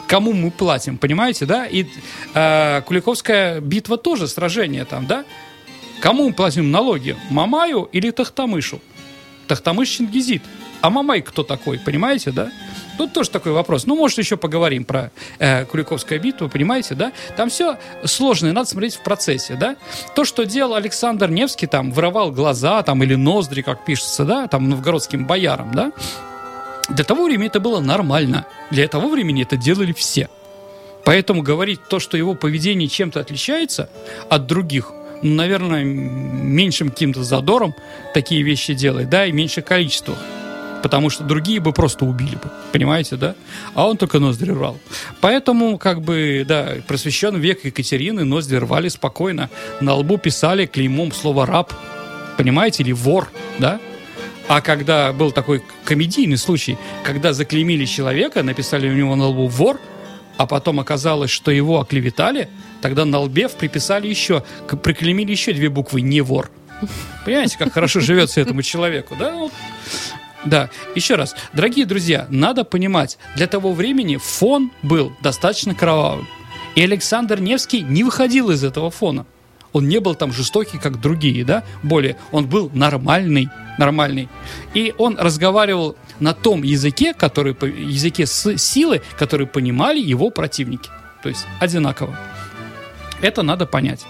кому 0.06 0.32
мы 0.32 0.52
платим, 0.52 0.98
понимаете, 0.98 1.46
да? 1.46 1.66
И 1.66 1.86
э, 2.34 2.82
Куликовская 2.82 3.60
битва 3.60 3.96
тоже 3.96 4.28
сражение 4.28 4.84
там, 4.84 5.06
да? 5.06 5.24
Кому 6.00 6.28
мы 6.28 6.32
платим 6.32 6.70
налоги? 6.70 7.16
Мамаю 7.30 7.88
или 7.90 8.10
Тахтамышу? 8.10 8.80
Тахтамыш 9.46 9.88
Чингизид. 9.88 10.42
А 10.80 10.90
Мамай 10.90 11.22
кто 11.22 11.42
такой, 11.42 11.78
понимаете, 11.78 12.30
да? 12.30 12.50
Тут 12.98 13.12
тоже 13.12 13.30
такой 13.30 13.52
вопрос. 13.52 13.86
Ну, 13.86 13.96
может, 13.96 14.18
еще 14.18 14.36
поговорим 14.36 14.84
про 14.84 15.10
э, 15.38 15.64
Куликовскую 15.66 16.20
битву, 16.20 16.48
понимаете, 16.48 16.94
да? 16.94 17.12
Там 17.36 17.50
все 17.50 17.78
сложно, 18.04 18.48
и 18.48 18.52
надо 18.52 18.68
смотреть 18.68 18.94
в 18.94 19.02
процессе, 19.02 19.54
да? 19.54 19.76
То, 20.14 20.24
что 20.24 20.44
делал 20.44 20.74
Александр 20.74 21.30
Невский, 21.30 21.66
там, 21.66 21.92
воровал 21.92 22.30
глаза, 22.30 22.82
там, 22.82 23.02
или 23.02 23.14
ноздри, 23.14 23.62
как 23.62 23.84
пишется, 23.84 24.24
да, 24.24 24.46
там, 24.46 24.68
новгородским 24.68 25.26
боярам, 25.26 25.74
да? 25.74 25.92
Для 26.88 27.04
того 27.04 27.24
времени 27.24 27.48
это 27.48 27.60
было 27.60 27.80
нормально. 27.80 28.46
Для 28.70 28.88
того 28.88 29.08
времени 29.08 29.42
это 29.42 29.56
делали 29.56 29.92
все. 29.92 30.28
Поэтому 31.04 31.42
говорить 31.42 31.80
то, 31.88 32.00
что 32.00 32.16
его 32.16 32.34
поведение 32.34 32.88
чем-то 32.88 33.20
отличается 33.20 33.88
от 34.28 34.46
других, 34.46 34.92
наверное, 35.22 35.84
меньшим 35.84 36.90
каким-то 36.90 37.24
задором 37.24 37.74
такие 38.14 38.42
вещи 38.42 38.74
делает, 38.74 39.08
да, 39.08 39.26
и 39.26 39.32
меньше 39.32 39.62
количествах. 39.62 40.18
Потому 40.82 41.10
что 41.10 41.24
другие 41.24 41.58
бы 41.58 41.72
просто 41.72 42.04
убили 42.04 42.36
бы, 42.36 42.50
понимаете, 42.72 43.16
да? 43.16 43.34
А 43.74 43.88
он 43.88 43.96
только 43.96 44.18
ноздри 44.18 44.50
рвал. 44.52 44.78
Поэтому, 45.20 45.78
как 45.78 46.00
бы, 46.02 46.44
да, 46.46 46.74
просвещенный 46.86 47.40
век 47.40 47.64
Екатерины 47.64 48.24
ноздри 48.24 48.56
рвали 48.56 48.88
спокойно. 48.88 49.50
На 49.80 49.94
лбу 49.94 50.18
писали 50.18 50.66
клеймом 50.66 51.12
слово 51.12 51.46
«раб», 51.46 51.72
понимаете, 52.36 52.82
или 52.82 52.92
«вор», 52.92 53.28
да? 53.58 53.80
А 54.48 54.60
когда 54.60 55.12
был 55.12 55.32
такой 55.32 55.62
комедийный 55.84 56.36
случай, 56.36 56.78
когда 57.02 57.32
заклеймили 57.32 57.84
человека, 57.84 58.44
написали 58.44 58.88
у 58.88 58.92
него 58.92 59.16
на 59.16 59.26
лбу 59.26 59.48
«вор», 59.48 59.80
а 60.36 60.46
потом 60.46 60.78
оказалось, 60.78 61.30
что 61.30 61.50
его 61.50 61.80
оклеветали, 61.80 62.48
тогда 62.86 63.04
на 63.04 63.18
лбе 63.18 63.48
приписали 63.48 64.06
еще, 64.06 64.44
приклеймили 64.80 65.32
еще 65.32 65.52
две 65.52 65.68
буквы 65.68 66.02
«не 66.02 66.20
вор». 66.20 66.52
Понимаете, 67.24 67.58
как 67.58 67.72
хорошо 67.72 67.98
живется 67.98 68.40
этому 68.40 68.62
человеку, 68.62 69.16
да? 69.18 69.48
Да, 70.44 70.70
еще 70.94 71.16
раз, 71.16 71.34
дорогие 71.52 71.84
друзья, 71.84 72.28
надо 72.30 72.62
понимать, 72.62 73.18
для 73.34 73.48
того 73.48 73.72
времени 73.72 74.18
фон 74.18 74.70
был 74.82 75.12
достаточно 75.20 75.74
кровавым. 75.74 76.28
И 76.76 76.80
Александр 76.80 77.40
Невский 77.40 77.82
не 77.82 78.04
выходил 78.04 78.52
из 78.52 78.62
этого 78.62 78.92
фона. 78.92 79.26
Он 79.72 79.88
не 79.88 79.98
был 79.98 80.14
там 80.14 80.32
жестокий, 80.32 80.78
как 80.78 81.00
другие, 81.00 81.44
да? 81.44 81.64
Более, 81.82 82.16
он 82.30 82.46
был 82.46 82.70
нормальный. 82.72 83.48
нормальный. 83.78 84.28
И 84.74 84.94
он 84.96 85.18
разговаривал 85.18 85.96
на 86.20 86.34
том 86.34 86.62
языке, 86.62 87.14
который, 87.14 87.56
языке 87.82 88.26
силы, 88.26 89.02
который 89.18 89.48
понимали 89.48 89.98
его 89.98 90.30
противники. 90.30 90.88
То 91.24 91.30
есть 91.30 91.44
одинаково. 91.58 92.16
Это 93.20 93.42
надо 93.42 93.66
понять. 93.66 94.04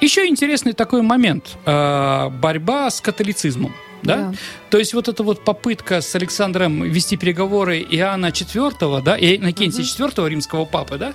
Еще 0.00 0.26
интересный 0.26 0.72
такой 0.72 1.02
момент. 1.02 1.56
э, 1.66 2.28
борьба 2.30 2.90
с 2.90 3.00
католицизмом. 3.00 3.72
Да? 4.04 4.16
Да. 4.16 4.32
То 4.70 4.78
есть 4.78 4.92
вот 4.92 5.08
эта 5.08 5.22
вот 5.22 5.44
попытка 5.44 6.00
с 6.00 6.14
Александром 6.14 6.82
вести 6.82 7.16
переговоры 7.16 7.78
Иоанна 7.78 8.26
IV, 8.26 9.02
да, 9.02 9.16
и 9.16 9.38
Иннокентия 9.38 9.82
IV, 9.82 10.28
римского 10.28 10.66
папы, 10.66 10.98
да, 10.98 11.14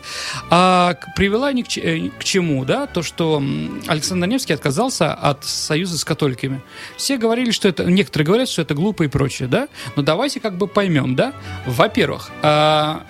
а, 0.49 0.95
привела 1.15 1.53
ни 1.53 1.61
к, 1.61 1.77
э, 1.77 2.09
к 2.17 2.23
чему, 2.23 2.65
да, 2.65 2.87
то, 2.87 3.03
что 3.03 3.43
Александр 3.87 4.27
Невский 4.27 4.53
отказался 4.53 5.13
от 5.13 5.45
союза 5.45 5.97
с 5.97 6.03
католиками. 6.03 6.61
Все 6.97 7.17
говорили, 7.17 7.51
что 7.51 7.67
это, 7.67 7.83
некоторые 7.85 8.25
говорят, 8.25 8.49
что 8.49 8.61
это 8.63 8.73
глупо 8.73 9.03
и 9.03 9.07
прочее, 9.07 9.47
да, 9.47 9.67
но 9.95 10.01
давайте 10.01 10.39
как 10.39 10.57
бы 10.57 10.67
поймем, 10.67 11.15
да. 11.15 11.33
Во-первых, 11.67 12.31
а, 12.41 13.05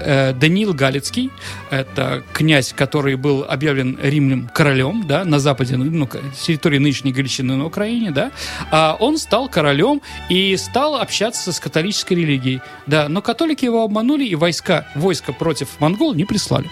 э, 0.00 0.32
Даниил 0.32 0.74
Галицкий, 0.74 1.30
это 1.70 2.22
князь, 2.32 2.72
который 2.72 3.16
был 3.16 3.44
объявлен 3.48 3.98
римским 4.02 4.48
королем, 4.54 5.04
да, 5.06 5.24
на 5.24 5.38
западе, 5.38 5.76
ну, 5.76 6.08
с 6.34 6.42
территории 6.42 6.78
нынешней 6.78 7.12
Галичины 7.12 7.56
на 7.56 7.66
Украине, 7.66 8.10
да, 8.10 8.32
а 8.70 8.96
он 8.98 9.18
стал 9.18 9.48
королем 9.48 10.02
и 10.28 10.56
стал 10.56 10.96
общаться 10.96 11.52
с 11.52 11.60
католической 11.60 12.14
религией, 12.14 12.60
да, 12.86 13.08
но 13.08 13.22
католики 13.22 13.64
его 13.64 13.82
обманули 13.82 14.24
и 14.24 14.34
войска, 14.34 14.86
войска 14.94 15.32
против 15.32 15.68
монгол 15.80 16.14
не 16.14 16.24
прислали. 16.24 16.68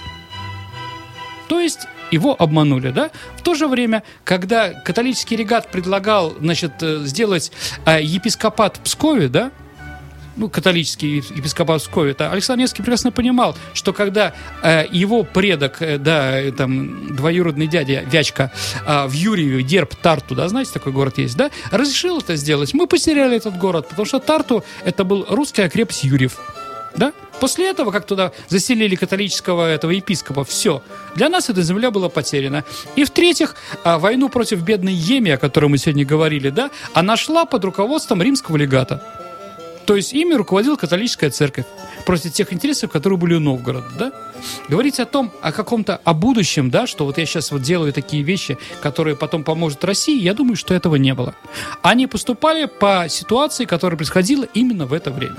То 1.49 1.61
есть 1.61 1.87
его 2.11 2.35
обманули, 2.39 2.91
да? 2.91 3.11
В 3.37 3.43
то 3.43 3.55
же 3.55 3.67
время, 3.67 4.03
когда 4.25 4.73
католический 4.73 5.37
регат 5.37 5.71
предлагал, 5.71 6.35
значит, 6.41 6.73
э, 6.83 7.05
сделать 7.05 7.53
э, 7.85 8.03
епископат 8.03 8.79
в 8.79 8.81
Пскове, 8.81 9.29
да, 9.29 9.51
ну, 10.39 10.49
католический 10.49 11.17
епископат 11.17 11.83
в 11.83 11.85
Пскове, 11.85 12.15
то 12.15 12.31
Александр 12.31 12.63
Невский 12.63 12.83
прекрасно 12.83 13.13
понимал, 13.13 13.57
что 13.75 13.93
когда 13.93 14.35
э, 14.63 14.87
его 14.91 15.25
предок, 15.25 15.83
э, 15.83 15.99
да, 15.99 16.41
э, 16.41 16.53
там, 16.53 17.15
двоюродный 17.15 17.67
дядя 17.67 18.05
Вячка 18.07 18.51
э, 18.87 19.07
в 19.07 19.13
Юрьеве, 19.13 19.63
Дерб, 19.63 19.95
Тарту, 19.95 20.35
да, 20.35 20.49
знаете, 20.49 20.73
такой 20.73 20.93
город 20.93 21.19
есть, 21.19 21.37
да, 21.37 21.51
разрешил 21.71 22.19
это 22.19 22.37
сделать, 22.37 22.73
мы 22.73 22.87
потеряли 22.87 23.37
этот 23.37 23.59
город, 23.59 23.89
потому 23.89 24.07
что 24.07 24.21
Тарту 24.21 24.65
это 24.85 25.05
был 25.05 25.27
русская 25.29 25.69
крепость 25.69 26.05
Юрьев, 26.05 26.39
да? 26.97 27.13
После 27.41 27.71
этого, 27.71 27.93
как 27.93 28.07
туда 28.07 28.33
заселили 28.49 28.97
католического 28.97 29.69
этого 29.69 29.93
епископа, 29.93 30.45
все. 30.45 30.83
Для 31.15 31.29
нас 31.29 31.49
эта 31.49 31.63
земля 31.63 31.91
была 31.91 32.09
потеряна. 32.09 32.65
И 32.97 33.05
в-третьих, 33.05 33.55
а, 33.85 33.99
войну 33.99 34.29
против 34.29 34.63
бедной 34.63 34.95
Еми, 34.95 35.31
о 35.31 35.37
которой 35.37 35.67
мы 35.67 35.79
сегодня 35.79 36.05
говорили, 36.05 36.51
да, 36.51 36.71
она 36.95 37.17
шла 37.17 37.45
под 37.45 37.65
руководством 37.65 38.23
римского 38.23 38.57
легата. 38.57 39.28
То 39.89 39.97
есть 39.97 40.13
ими 40.13 40.35
руководила 40.35 40.77
католическая 40.77 41.31
церковь 41.31 41.65
против 42.05 42.35
тех 42.35 42.53
интересов, 42.53 42.91
которые 42.91 43.19
были 43.19 43.33
у 43.37 43.41
Новгорода, 43.41 43.89
да? 43.99 44.13
Говорить 44.69 45.01
о 45.01 45.07
том, 45.07 45.33
о 45.41 45.51
каком-то, 45.51 45.99
о 46.05 46.13
будущем, 46.13 46.69
да, 46.71 46.87
что 46.87 47.07
вот 47.07 47.17
я 47.17 47.25
сейчас 47.25 47.51
вот 47.51 47.63
делаю 47.63 47.95
такие 47.95 48.23
вещи, 48.23 48.59
которые 48.83 49.17
потом 49.17 49.45
поможет 49.45 49.83
России, 49.85 50.21
я 50.21 50.35
думаю, 50.35 50.57
что 50.57 50.75
этого 50.75 50.97
не 50.97 51.15
было. 51.15 51.35
Они 51.81 52.07
поступали 52.07 52.67
по 52.67 53.07
ситуации, 53.09 53.65
которая 53.65 53.97
происходила 53.97 54.45
именно 54.53 54.85
в 54.85 54.93
это 54.93 55.11
время. 55.11 55.39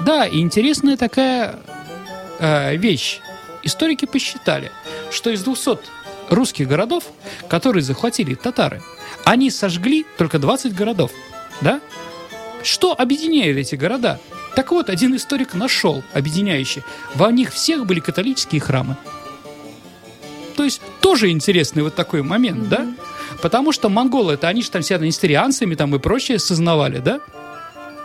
Да, 0.00 0.26
и 0.26 0.40
интересная 0.40 0.98
такая 0.98 1.56
э, 2.38 2.76
вещь. 2.76 3.20
Историки 3.62 4.04
посчитали, 4.04 4.70
что 5.10 5.30
из 5.30 5.42
200 5.42 5.78
русских 6.28 6.68
городов, 6.68 7.04
которые 7.48 7.82
захватили 7.82 8.34
татары, 8.34 8.82
они 9.24 9.50
сожгли 9.50 10.04
только 10.18 10.38
20 10.38 10.74
городов, 10.74 11.12
да? 11.62 11.80
Что 12.62 12.94
объединяет 12.98 13.56
эти 13.56 13.74
города? 13.74 14.20
Так 14.54 14.70
вот, 14.72 14.90
один 14.90 15.16
историк 15.16 15.54
нашел 15.54 16.02
объединяющий. 16.12 16.82
Во 17.14 17.30
них 17.30 17.52
всех 17.52 17.86
были 17.86 18.00
католические 18.00 18.60
храмы. 18.60 18.96
То 20.56 20.64
есть 20.64 20.82
тоже 21.00 21.30
интересный 21.30 21.82
вот 21.82 21.94
такой 21.94 22.22
момент, 22.22 22.68
да? 22.68 22.86
Потому 23.40 23.72
что 23.72 23.88
монголы, 23.88 24.34
это 24.34 24.48
они 24.48 24.62
же 24.62 24.70
там 24.70 24.82
себя 24.82 24.98
нестерианцами 24.98 25.74
там 25.74 25.94
и 25.94 25.98
прочее 25.98 26.38
сознавали, 26.38 26.98
да? 26.98 27.20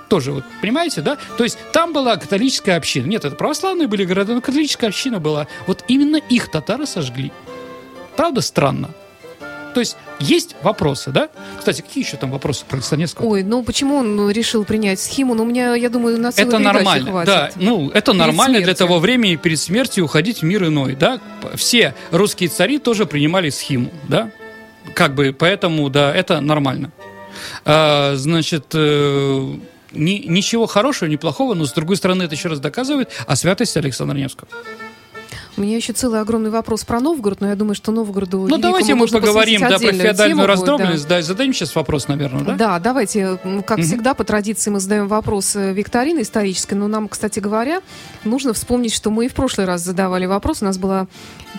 Тоже 0.08 0.32
вот, 0.32 0.44
понимаете, 0.62 1.02
да? 1.02 1.18
То 1.38 1.44
есть 1.44 1.58
там 1.74 1.92
была 1.92 2.16
католическая 2.16 2.78
община. 2.78 3.08
Нет, 3.08 3.26
это 3.26 3.36
православные 3.36 3.88
были 3.88 4.06
города, 4.06 4.34
но 4.34 4.42
католическая 4.42 4.90
община 4.90 5.20
была. 5.20 5.48
Вот 5.68 5.84
именно 5.88 6.18
их 6.18 6.50
татары 6.50 6.86
сожгли. 6.86 7.32
Правда, 8.16 8.42
странно? 8.42 8.92
То 9.76 9.82
есть 9.82 9.98
есть 10.20 10.56
вопросы, 10.64 11.12
да? 11.12 11.28
Кстати, 11.60 11.82
какие 11.82 12.02
еще 12.04 12.16
там 12.16 12.32
вопросы 12.32 12.64
про 12.66 12.78
Александревского? 12.78 13.26
Ой, 13.28 13.44
ну 13.44 13.62
почему 13.62 13.98
он 13.98 14.30
решил 14.32 14.64
принять 14.64 15.02
схему? 15.02 15.36
Ну, 15.36 15.44
у 15.44 15.46
меня, 15.46 15.76
я 15.76 15.90
думаю, 15.90 16.18
на 16.18 16.32
целую 16.32 16.48
Это 16.56 16.60
нормально, 16.64 17.12
хватит. 17.12 17.28
да. 17.28 17.52
Ну, 17.58 17.90
это 17.90 18.14
Перед 18.14 18.18
нормально 18.26 18.58
для 18.60 18.66
смертью. 18.68 18.88
того 18.88 19.00
времени 19.00 19.36
перед 19.36 19.60
смертью 19.60 20.06
уходить 20.06 20.40
в 20.40 20.44
мир 20.44 20.64
иной, 20.66 20.96
да. 20.96 21.20
Все 21.56 21.94
русские 22.12 22.48
цари 22.48 22.80
тоже 22.80 23.06
принимали 23.06 23.50
схему, 23.50 23.92
да. 24.08 24.32
Как 24.94 25.14
бы, 25.14 25.36
поэтому, 25.38 25.90
да, 25.90 26.16
это 26.16 26.40
нормально. 26.40 26.94
А, 27.66 28.14
значит, 28.16 28.68
э, 28.74 29.56
ни- 29.92 30.24
ничего 30.26 30.68
хорошего, 30.68 31.10
ни 31.10 31.18
плохого, 31.18 31.54
но 31.54 31.66
с 31.66 31.74
другой 31.74 31.98
стороны 31.98 32.24
это 32.24 32.36
еще 32.36 32.48
раз 32.48 32.60
доказывает 32.62 33.10
о 33.28 33.36
святости 33.36 33.78
Александра 33.78 34.16
Невского. 34.16 34.48
У 35.58 35.62
меня 35.62 35.76
еще 35.76 35.94
целый 35.94 36.20
огромный 36.20 36.50
вопрос 36.50 36.84
про 36.84 37.00
Новгород, 37.00 37.42
но 37.42 37.48
я 37.48 37.56
думаю, 37.56 37.76
что 37.76 37.92
Новгороду 37.92 38.48
Ну, 38.50 38.58
давайте 38.58 38.96
мы 38.96 39.08
поговорим, 39.08 39.62
да, 39.62 39.80
про 39.80 39.92
феодальную 39.94 40.48
раздробленность, 40.48 41.08
да. 41.08 41.20
и 41.20 41.22
зададим 41.22 41.54
сейчас 41.54 41.76
вопрос, 41.76 42.08
наверное, 42.08 42.44
да? 42.44 42.56
Да, 42.56 42.80
давайте, 42.80 43.38
как 43.66 43.78
Мгм. 43.78 43.88
всегда, 43.88 44.14
по 44.14 44.24
традиции 44.24 44.70
мы 44.70 44.80
задаем 44.80 45.08
вопрос 45.08 45.56
э, 45.56 45.74
викторины 45.74 46.22
исторической, 46.22 46.74
но 46.74 46.88
нам, 46.88 47.08
кстати 47.08 47.40
говоря, 47.40 47.82
нужно 48.24 48.54
вспомнить, 48.54 48.94
что 48.94 49.12
мы 49.12 49.26
и 49.26 49.28
в 49.28 49.34
прошлый 49.34 49.66
раз 49.66 49.82
задавали 49.82 50.26
вопрос, 50.26 50.62
у 50.62 50.66
нас 50.66 50.78
была 50.78 51.08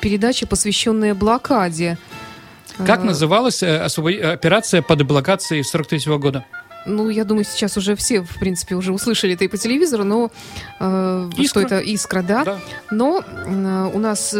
передача, 0.00 0.46
посвященная 0.46 1.14
блокаде. 1.14 1.98
Как 2.86 3.00
Э, 3.00 3.04
называлась 3.04 3.62
э, 3.62 3.78
операция 3.78 4.82
по 4.82 4.96
деблокации 4.96 5.62
43 5.62 6.16
года? 6.18 6.44
Ну, 6.86 7.10
я 7.10 7.24
думаю, 7.24 7.44
сейчас 7.44 7.76
уже 7.76 7.96
все, 7.96 8.22
в 8.22 8.38
принципе, 8.38 8.74
уже 8.74 8.92
услышали 8.92 9.34
это 9.34 9.44
и 9.44 9.48
по 9.48 9.56
телевизору, 9.56 10.04
но 10.04 10.30
э, 10.80 11.30
что 11.46 11.60
это 11.60 11.80
искра, 11.80 12.22
да? 12.22 12.44
Да. 12.44 12.58
Но 12.90 13.22
э, 13.22 13.90
у 13.92 13.98
нас 13.98 14.34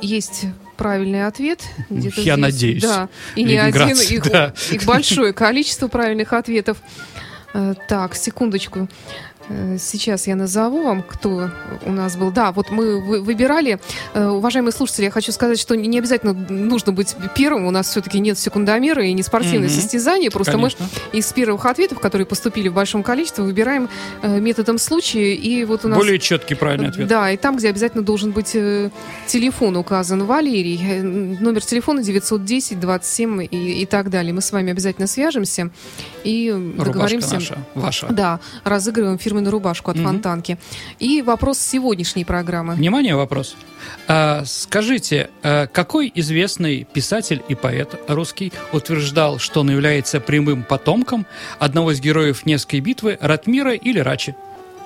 есть 0.00 0.46
правильный 0.76 1.26
ответ. 1.26 1.62
Я 1.90 2.10
здесь. 2.10 2.36
надеюсь. 2.36 2.82
Да, 2.82 3.08
и 3.34 3.42
не 3.42 3.56
один, 3.56 3.96
их, 3.98 4.30
да. 4.30 4.54
их 4.70 4.84
большое 4.84 5.32
количество 5.32 5.88
правильных 5.88 6.32
ответов. 6.32 6.78
Э, 7.52 7.74
Так, 7.88 8.14
секундочку. 8.14 8.88
Э, 9.48 9.76
Сейчас 9.78 10.26
я 10.26 10.36
назову 10.36 10.82
вам, 10.84 11.02
кто 11.02 11.50
у 11.86 11.92
нас 11.92 12.16
был. 12.16 12.30
Да, 12.30 12.52
вот 12.52 12.70
мы 12.70 13.00
вы- 13.00 13.20
выбирали. 13.22 13.78
Э, 14.14 14.28
Уважаемые 14.28 14.72
слушатели, 14.72 15.04
я 15.06 15.10
хочу 15.10 15.32
сказать, 15.32 15.58
что 15.58 15.76
не 15.76 15.98
обязательно 15.98 16.32
нужно 16.32 16.92
быть 16.92 17.14
первым. 17.34 17.66
У 17.66 17.70
нас 17.70 17.88
все-таки 17.88 18.20
нет 18.20 18.38
секундомера 18.38 19.04
и 19.04 19.12
не 19.12 19.22
спортивное 19.22 19.68
Мгм. 19.68 19.76
состязание. 19.76 20.30
Просто 20.30 20.58
мы 20.58 20.70
Конечно. 20.70 20.86
из 21.12 21.32
первых 21.32 21.64
ответов, 21.66 22.00
которые 22.00 22.26
поступили 22.26 22.68
в 22.68 22.74
большом 22.74 23.02
количестве, 23.02 23.44
выбираем 23.44 23.88
э, 24.22 24.38
методом 24.40 24.78
случая. 24.78 25.34
И 25.34 25.64
вот 25.64 25.84
у 25.84 25.88
нас... 25.88 25.98
Более 25.98 26.18
четкий 26.18 26.54
правильный 26.54 26.88
ответ. 26.88 27.08
Да, 27.08 27.30
и 27.30 27.36
там, 27.36 27.56
где 27.56 27.68
обязательно 27.70 28.02
должен 28.02 28.32
быть 28.32 28.54
телефон 29.26 29.76
указан 29.76 30.24
Валерий, 30.24 31.00
номер 31.02 31.64
телефона 31.64 32.02
910 32.02 32.80
27 32.80 33.42
и, 33.50 33.82
и 33.82 33.86
так 33.86 34.10
далее. 34.10 34.32
Мы 34.32 34.40
с 34.40 34.52
вами 34.52 34.70
обязательно 34.72 35.06
свяжемся 35.06 35.70
и 36.24 36.50
Рубашка 36.50 36.84
договоримся. 36.92 37.34
наша, 37.34 37.58
ваша. 37.74 38.06
Да, 38.10 38.40
разыгрываем 38.64 39.18
фирменную 39.38 39.52
рубашку 39.52 39.90
от 39.90 39.96
Мгм. 39.96 40.06
Фонтанки. 40.06 40.58
И 40.98 41.22
вопрос 41.22 41.58
сегодняшней 41.58 42.24
программы. 42.24 42.74
Внимание, 42.74 43.14
вопрос. 43.16 43.56
А, 44.06 44.42
скажите, 44.44 45.30
а, 45.42 45.66
какой 45.66 46.10
известный 46.14 46.86
писатель 46.92 47.42
и 47.48 47.54
поэт 47.54 48.00
русский 48.08 48.52
утверждал, 48.72 49.38
что 49.38 49.60
он 49.60 49.70
является 49.70 50.20
прямым 50.20 50.62
потомком 50.64 51.26
одного 51.58 51.92
из 51.92 52.00
героев 52.00 52.44
Невской 52.46 52.80
битвы 52.80 53.18
Ратмира 53.20 53.74
или 53.74 54.00
Рачи? 54.00 54.34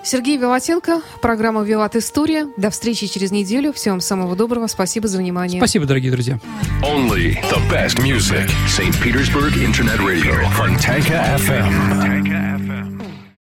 Сергей 0.05 0.37
Виватенко, 0.37 1.01
программа 1.21 1.62
«Виват 1.62 1.95
История». 1.95 2.49
До 2.57 2.71
встречи 2.71 3.07
через 3.07 3.31
неделю. 3.31 3.73
Всем 3.73 4.01
самого 4.01 4.35
доброго. 4.35 4.67
Спасибо 4.67 5.07
за 5.07 5.19
внимание. 5.19 5.61
Спасибо, 5.61 5.87
дорогие 5.87 6.11
друзья. 6.11 6.41
Only 6.83 7.37
the 7.53 7.71
best 7.71 7.99
music. 8.01 8.51
St. 8.67 8.93
Petersburg 9.01 9.55
Internet 9.55 10.01
Radio. 10.01 10.35
Fontanka 10.59 11.38
FM. 11.38 12.62